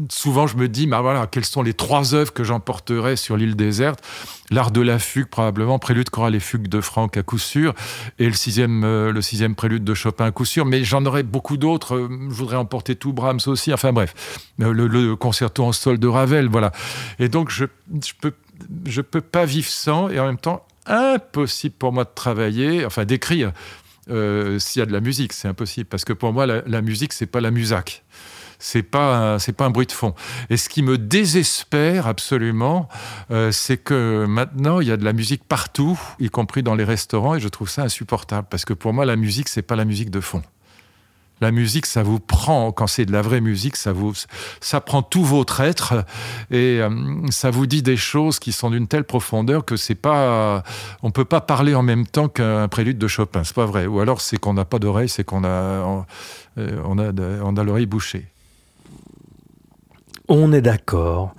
[0.08, 3.54] souvent je me dis, bah voilà, quelles sont les trois œuvres que j'emporterai sur l'île
[3.54, 4.00] déserte?
[4.50, 7.74] L'art de la fugue, probablement, prélude chorale et fugue de Franck à coup sûr,
[8.18, 11.22] et le sixième, euh, le sixième prélude de Chopin à coup sûr, mais j'en aurais
[11.22, 11.94] beaucoup d'autres.
[11.94, 16.48] Euh, je voudrais emporter tout Brahms aussi, enfin bref, le, concerto en sol de Ravel,
[16.48, 16.72] voilà.
[17.20, 17.66] Et donc je,
[18.04, 18.32] je peux,
[18.86, 23.04] je peux pas vivre sans, et en même temps, impossible pour moi de travailler, enfin
[23.04, 23.52] d'écrire
[24.10, 25.32] euh, s'il y a de la musique.
[25.32, 28.04] C'est impossible parce que pour moi, la, musique, c'est pas la musac.
[28.58, 30.14] C'est pas c'est pas un bruit de fond.
[30.48, 32.88] Et ce qui me désespère absolument,
[33.30, 36.84] euh, c'est que maintenant il y a de la musique partout, y compris dans les
[36.84, 39.84] restaurants, et je trouve ça insupportable parce que pour moi la musique c'est pas la
[39.84, 40.42] musique de fond.
[41.40, 44.12] La musique, ça vous prend, quand c'est de la vraie musique, ça vous,
[44.60, 46.04] ça prend tout votre être
[46.50, 46.88] et euh,
[47.30, 50.62] ça vous dit des choses qui sont d'une telle profondeur que c'est pas,
[51.02, 53.86] on peut pas parler en même temps qu'un prélude de Chopin, c'est pas vrai.
[53.86, 57.12] Ou alors c'est qu'on n'a pas d'oreille, c'est qu'on a, euh, on a,
[57.42, 58.26] on a l'oreille bouchée.
[60.28, 61.34] On est d'accord.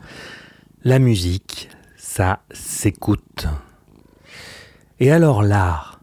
[0.84, 3.48] La musique, ça s'écoute.
[5.00, 6.00] Et alors l'art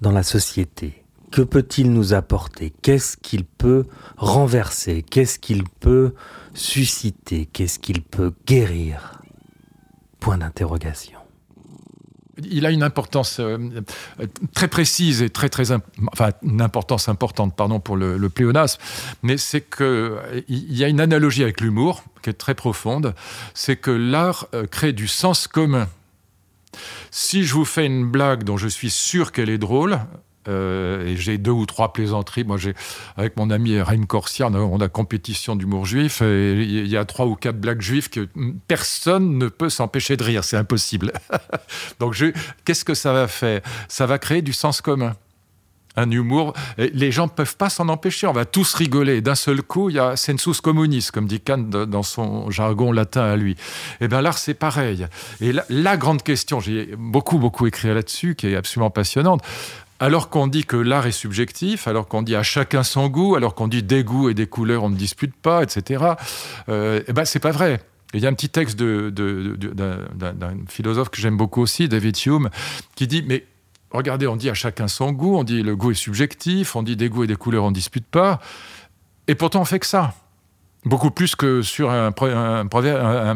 [0.00, 1.03] dans la société
[1.34, 2.72] que peut-il nous apporter?
[2.80, 5.02] Qu'est-ce qu'il peut renverser?
[5.02, 6.14] Qu'est-ce qu'il peut
[6.54, 7.46] susciter?
[7.46, 9.20] Qu'est-ce qu'il peut guérir?
[10.20, 11.18] Point d'interrogation.
[12.44, 13.58] Il a une importance euh,
[14.54, 15.72] très précise et très très
[16.12, 18.80] enfin une importance importante pardon pour le, le pléonasme,
[19.24, 23.12] mais c'est que il y a une analogie avec l'humour qui est très profonde,
[23.54, 25.88] c'est que l'art euh, crée du sens commun.
[27.10, 29.98] Si je vous fais une blague dont je suis sûr qu'elle est drôle,
[30.48, 32.44] euh, et j'ai deux ou trois plaisanteries.
[32.44, 32.74] Moi, j'ai
[33.16, 36.22] avec mon ami Raïm Corsia, on a, compétition d'humour juif.
[36.22, 38.28] Et il y a trois ou quatre blagues juives que
[38.68, 40.44] personne ne peut s'empêcher de rire.
[40.44, 41.12] C'est impossible.
[42.00, 42.22] Donc,
[42.64, 43.60] qu'est-ce que ça va faire?
[43.88, 45.14] Ça va créer du sens commun
[45.96, 46.54] un humour.
[46.78, 48.26] Les gens ne peuvent pas s'en empêcher.
[48.26, 49.20] On va tous rigoler.
[49.20, 53.22] D'un seul coup, il y a sensus communis, comme dit Kant dans son jargon latin
[53.22, 53.52] à lui.
[53.52, 53.56] Et
[54.02, 55.06] eh bien l'art, c'est pareil.
[55.40, 59.42] Et la grande question, j'ai beaucoup, beaucoup écrit là-dessus, qui est absolument passionnante
[60.00, 63.54] alors qu'on dit que l'art est subjectif, alors qu'on dit à chacun son goût, alors
[63.54, 66.04] qu'on dit des goûts et des couleurs on ne dispute pas, etc.
[66.68, 67.80] Euh, eh ben c'est pas vrai.
[68.12, 69.98] il y a un petit texte d'un
[70.68, 72.50] philosophe que j'aime beaucoup aussi, David Hume,
[72.96, 73.46] qui dit, mais
[73.90, 76.96] regardez, on dit à chacun son goût, on dit le goût est subjectif, on dit
[76.96, 78.40] des goûts et des couleurs, on ne dispute pas,
[79.28, 80.14] et pourtant on fait que ça.
[80.84, 82.12] Beaucoup plus que sur un,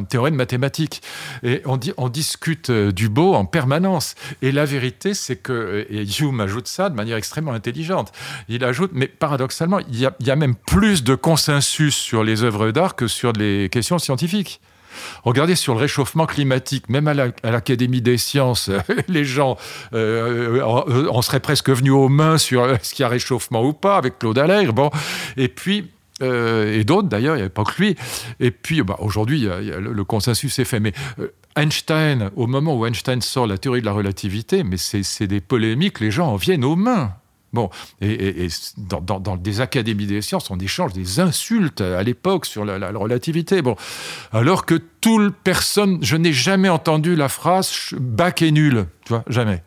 [0.08, 1.02] théorème mathématique.
[1.42, 4.14] Et on, discute euh, du beau en permanence.
[4.42, 8.12] Et la vérité, c'est que, et Hume ajoute ça de manière extrêmement intelligente,
[8.48, 12.96] il ajoute, mais paradoxalement, il y a, même plus de consensus sur les œuvres d'art
[12.96, 14.60] que sur les questions scientifiques.
[15.22, 18.70] Regardez sur le réchauffement climatique, même à l'Académie des sciences,
[19.08, 19.56] les gens,
[19.94, 20.60] euh,
[21.10, 24.18] on serait presque venus aux mains sur ce qu'il y a réchauffement ou pas, avec
[24.18, 24.72] Claude Allègre.
[24.72, 24.90] Bon.
[25.36, 27.96] Et puis, euh, et d'autres d'ailleurs, il n'y avait pas que lui.
[28.40, 30.80] Et puis bah, aujourd'hui, le, consensus est fait.
[30.80, 35.26] Mais euh, Einstein, au moment où Einstein sort la théorie de la relativité, mais c'est
[35.26, 37.14] des polémiques, les gens en viennent aux mains.
[37.54, 37.70] Bon,
[38.02, 42.90] et, dans, des académies des sciences, on échange des insultes à l'époque sur la, la,
[42.90, 43.62] relativité.
[43.62, 43.74] Bon,
[44.32, 49.14] alors que tout le personne, je n'ai jamais entendu la phrase Bach est nul, tu
[49.14, 49.62] vois, jamais.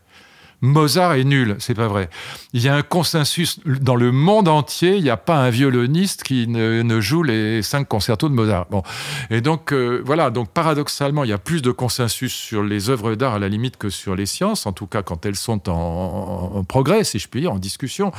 [0.61, 2.09] Mozart est nul, c'est pas vrai.
[2.53, 6.21] Il y a un consensus dans le monde entier, il n'y a pas un violoniste
[6.21, 8.67] qui ne, joue les cinq concertos de Mozart.
[8.69, 8.83] Bon.
[9.31, 13.15] Et donc, euh, voilà, donc paradoxalement, il y a plus de consensus sur les œuvres
[13.15, 16.63] d'art à la limite que sur les sciences, en tout cas quand elles sont en,
[16.63, 18.11] progrès, si je puis dire, en discussion.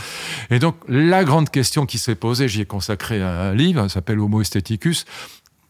[0.51, 4.19] Et donc, la grande question qui s'est posée, j'y ai consacré un, livre, ça s'appelle
[4.19, 5.05] Homo Aestheticus,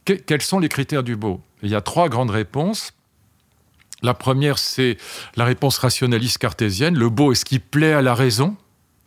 [0.04, 1.40] quels sont les critères du beau?
[1.62, 2.92] Il y a trois grandes réponses.
[4.02, 4.96] La première, c'est
[5.36, 6.98] la réponse rationaliste cartésienne.
[6.98, 8.56] Le beau est ce qui plaît à la raison?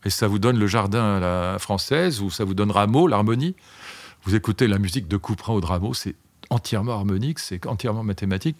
[0.06, 3.56] Et ça vous donne le jardin à la française, ou ça vous donne Rameau, l'harmonie?
[4.24, 6.16] Vous écoutez la musique de Couperin au Rameau, c'est
[6.50, 8.56] entièrement harmonique, c'est entièrement mathématique.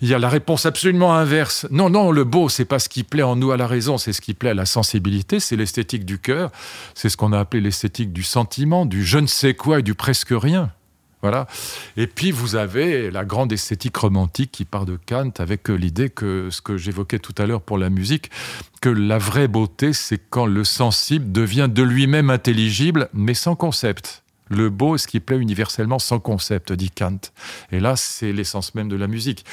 [0.00, 1.66] Il y a la réponse absolument inverse.
[1.70, 4.12] Non, non, le beau, c'est pas ce qui plaît en nous à la raison, c'est
[4.12, 6.50] ce qui plaît à la sensibilité, c'est l'esthétique du cœur,
[6.94, 9.94] c'est ce qu'on a appelé l'esthétique du sentiment, du je ne sais quoi et du
[9.94, 10.70] presque rien.
[11.22, 11.46] Voilà.
[11.96, 16.10] Et puis vous avez la grande esthétique romantique qui part de Kant avec euh, l'idée
[16.10, 18.30] que ce que j'évoquais tout à l'heure pour la musique,
[18.80, 24.24] que la vraie beauté, c'est quand le sensible devient de lui-même intelligible, mais sans concept.
[24.48, 27.20] Le beau est ce qui plaît universellement sans concept, dit Kant.
[27.70, 29.46] Et là, c'est l'essence même de la musique.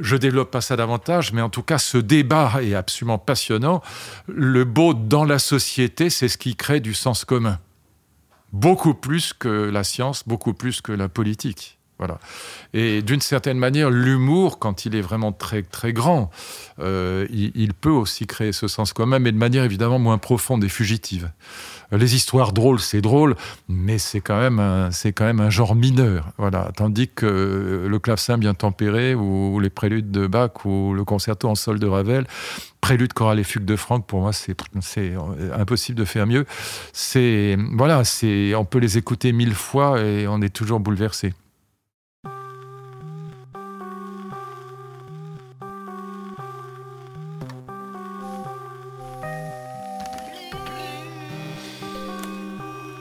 [0.00, 3.82] Je développe pas ça davantage, mais en tout cas, ce débat est absolument passionnant.
[4.26, 7.58] Le beau dans la société, c'est ce qui crée du sens commun
[8.52, 11.78] beaucoup plus que la science, beaucoup plus que la politique.
[12.00, 12.18] Voilà.
[12.72, 16.30] Et d'une certaine manière, l'humour, quand il est vraiment très très grand,
[16.78, 20.70] euh, il, peut aussi créer ce sens commun, mais de manière évidemment moins profonde et
[20.70, 21.30] fugitive.
[21.92, 23.34] Les histoires drôles, c'est drôle,
[23.68, 26.32] mais c'est quand même un, c'est quand même un genre mineur.
[26.38, 26.70] Voilà.
[26.76, 31.54] Tandis que le clavecin bien tempéré ou, les préludes de Bach ou le concerto en
[31.54, 32.26] sol de Ravel,
[32.80, 35.14] prélude chorale et fugue de Franck, pour moi, c'est, c'est
[35.52, 36.46] impossible de faire mieux.
[36.92, 41.32] C'est voilà, c'est on peut les écouter mille fois et on est toujours bouleversé.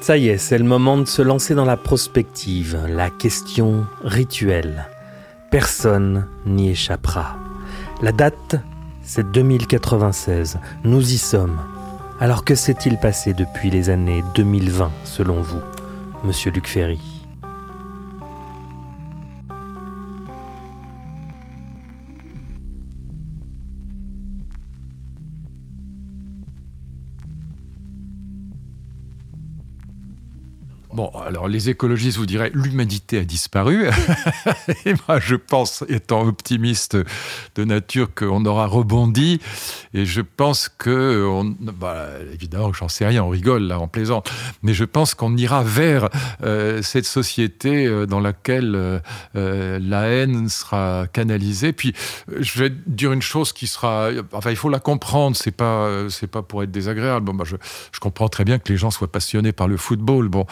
[0.09, 4.87] Ça y est, c'est le moment de se lancer dans la prospective, la question rituelle.
[5.51, 7.37] Personne n'y échappera.
[8.01, 8.55] La date,
[9.03, 10.57] c'est 2096.
[10.83, 11.59] Nous y sommes.
[12.19, 15.61] Alors que s'est-il passé depuis les années 2020, selon vous,
[16.23, 17.18] monsieur Luc Ferry?
[31.49, 33.87] Les écologistes vous diraient l'humanité a disparu.
[34.85, 36.97] et moi, je pense, étant optimiste
[37.55, 39.39] de nature, qu'on aura rebondi.
[39.93, 44.31] Et je pense que, on, bah, évidemment, j'en sais rien, on rigole là, on plaisante.
[44.63, 46.09] Mais je pense qu'on ira vers
[46.43, 49.01] euh, cette société euh, dans laquelle
[49.35, 51.73] euh, la haine sera canalisée.
[51.73, 51.93] Puis,
[52.39, 55.35] je vais dire une chose qui sera, enfin, il faut la comprendre.
[55.35, 57.25] C'est pas, c'est pas pour être désagréable.
[57.25, 57.55] Bon, bah, je,
[57.91, 60.29] je comprends très bien que les gens soient passionnés par le football.
[60.29, 60.45] Bon.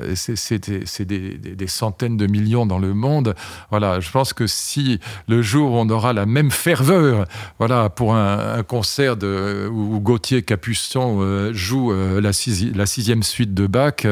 [0.00, 3.34] Euh, c'est des, centaines de millions dans le monde.
[3.70, 4.98] Voilà, je pense que si
[5.28, 7.26] le jour où on aura la même ferveur,
[7.58, 14.06] voilà, pour un, concert où Gauthier Capuçon euh, joue euh, la, sixième suite de Bach,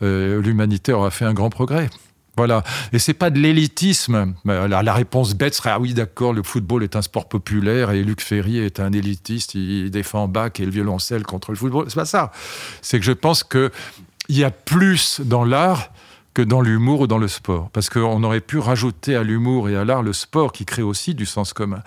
[0.00, 1.88] l'humanité aura fait un grand progrès.
[2.36, 2.62] Voilà.
[2.92, 4.34] Et c'est pas de l'élitisme.
[4.44, 8.02] La, la, réponse bête serait ah oui d'accord, le football est un sport populaire et
[8.02, 11.86] Luc Ferry est un élitiste, il défend Bach et le violoncelle contre le football.
[11.88, 12.30] C'est pas ça.
[12.82, 13.70] C'est que je pense que
[14.28, 15.90] il y a plus dans l'art
[16.36, 17.70] que dans l'humour ou dans le sport.
[17.72, 21.14] Parce qu'on aurait pu rajouter à l'humour et à l'art le sport qui crée aussi
[21.14, 21.80] du sens commun.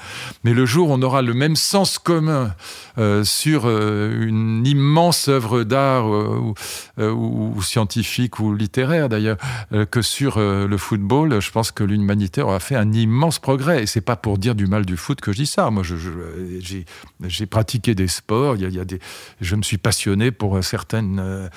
[0.43, 2.55] Mais le jour où on aura le même sens commun
[2.97, 6.55] euh, sur euh, une immense œuvre d'art ou,
[6.97, 9.37] ou, scientifique ou littéraire d'ailleurs
[9.91, 13.83] que sur le football, je pense que l'humanité aura fait un immense progrès.
[13.83, 15.69] Et c'est pas pour dire du mal du foot que je dis ça.
[15.69, 15.83] Moi,
[17.21, 18.55] j'ai pratiqué des sports.
[18.57, 18.99] Y a, des,
[19.41, 21.49] je me suis passionné pour certaines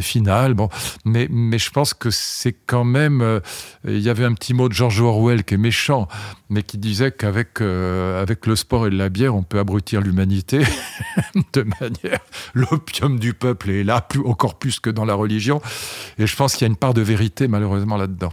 [0.00, 0.54] finales.
[0.54, 0.68] Bon,
[1.04, 2.31] mais, mais je pense que c'est
[2.66, 3.20] quand même.
[3.20, 3.40] Euh,
[3.84, 6.08] il y avait un petit mot de George Orwell qui est méchant,
[6.48, 10.64] mais qui disait qu'avec euh, avec le sport et la bière, on peut abrutir l'humanité
[11.52, 12.20] de manière.
[12.54, 15.60] L'opium du peuple est là, plus, encore plus que dans la religion.
[16.18, 18.32] Et je pense qu'il y a une part de vérité, malheureusement, là-dedans.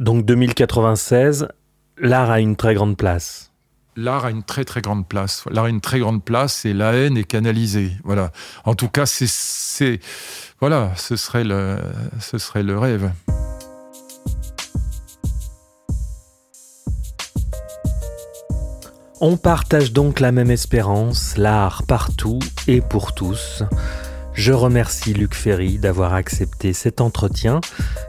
[0.00, 1.48] Donc 2096,
[1.98, 3.48] l'art a une très grande place
[3.98, 5.44] l'art a une très très grande place.
[5.50, 7.92] L'art a une très grande place et la haine est canalisée.
[8.04, 8.30] Voilà.
[8.64, 10.00] En tout cas, c'est
[10.60, 11.78] voilà, ce serait le,
[12.20, 13.10] ce serait le rêve.
[19.20, 23.64] On partage donc la même espérance, l'art partout et pour tous.
[24.32, 27.60] Je remercie Luc Ferry d'avoir accepté cet entretien.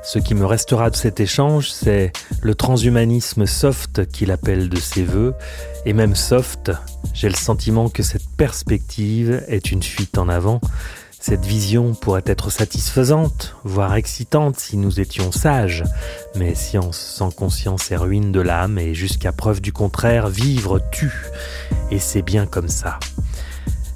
[0.03, 2.13] Ce qui me restera de cet échange, c'est
[2.43, 5.34] le transhumanisme soft qu'il appelle de ses voeux.
[5.88, 6.71] Et même soft,
[7.15, 10.61] j'ai le sentiment que cette perspective est une fuite en avant.
[11.21, 15.83] Cette vision pourrait être satisfaisante, voire excitante si nous étions sages,
[16.35, 21.25] mais science sans conscience est ruine de l'âme et jusqu'à preuve du contraire, vivre tue.
[21.91, 22.99] Et c'est bien comme ça.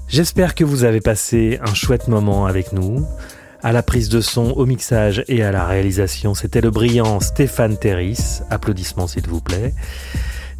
[0.10, 3.08] J'espère que vous avez passé un chouette moment avec nous.
[3.64, 7.78] À la prise de son, au mixage et à la réalisation, c'était le brillant Stéphane
[7.78, 8.42] Terris.
[8.50, 9.74] Applaudissements s'il vous plaît.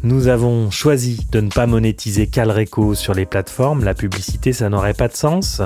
[0.04, 4.92] Nous avons choisi de ne pas monétiser Calreco sur les plateformes, la publicité ça n'aurait
[4.92, 5.62] pas de sens.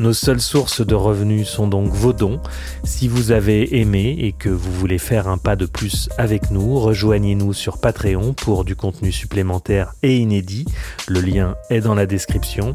[0.00, 2.40] Nos seules sources de revenus sont donc vos dons.
[2.82, 6.80] Si vous avez aimé et que vous voulez faire un pas de plus avec nous,
[6.80, 10.64] rejoignez-nous sur Patreon pour du contenu supplémentaire et inédit.
[11.06, 12.74] Le lien est dans la description.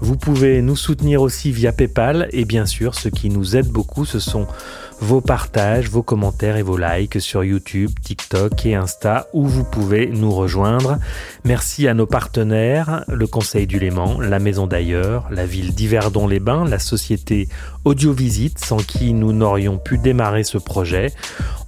[0.00, 4.04] Vous pouvez nous soutenir aussi via PayPal et bien sûr ce qui nous aide beaucoup
[4.04, 4.46] ce sont
[5.02, 10.06] vos partages, vos commentaires et vos likes sur YouTube, TikTok et Insta où vous pouvez
[10.06, 10.98] nous rejoindre.
[11.44, 16.78] Merci à nos partenaires, le Conseil du Léman, la Maison d'ailleurs, la ville d'Yverdon-les-Bains, la
[16.78, 17.48] société
[17.84, 21.12] Audiovisite sans qui nous n'aurions pu démarrer ce projet.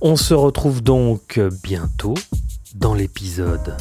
[0.01, 2.15] On se retrouve donc bientôt
[2.77, 3.77] dans l'épisode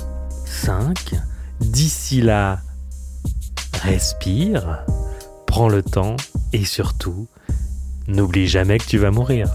[0.45, 1.13] 5.
[1.59, 2.59] D'ici là,
[3.83, 4.83] respire,
[5.45, 6.15] prends le temps
[6.53, 7.27] et surtout,
[8.07, 9.47] N'oublie jamais que tu vas mourir.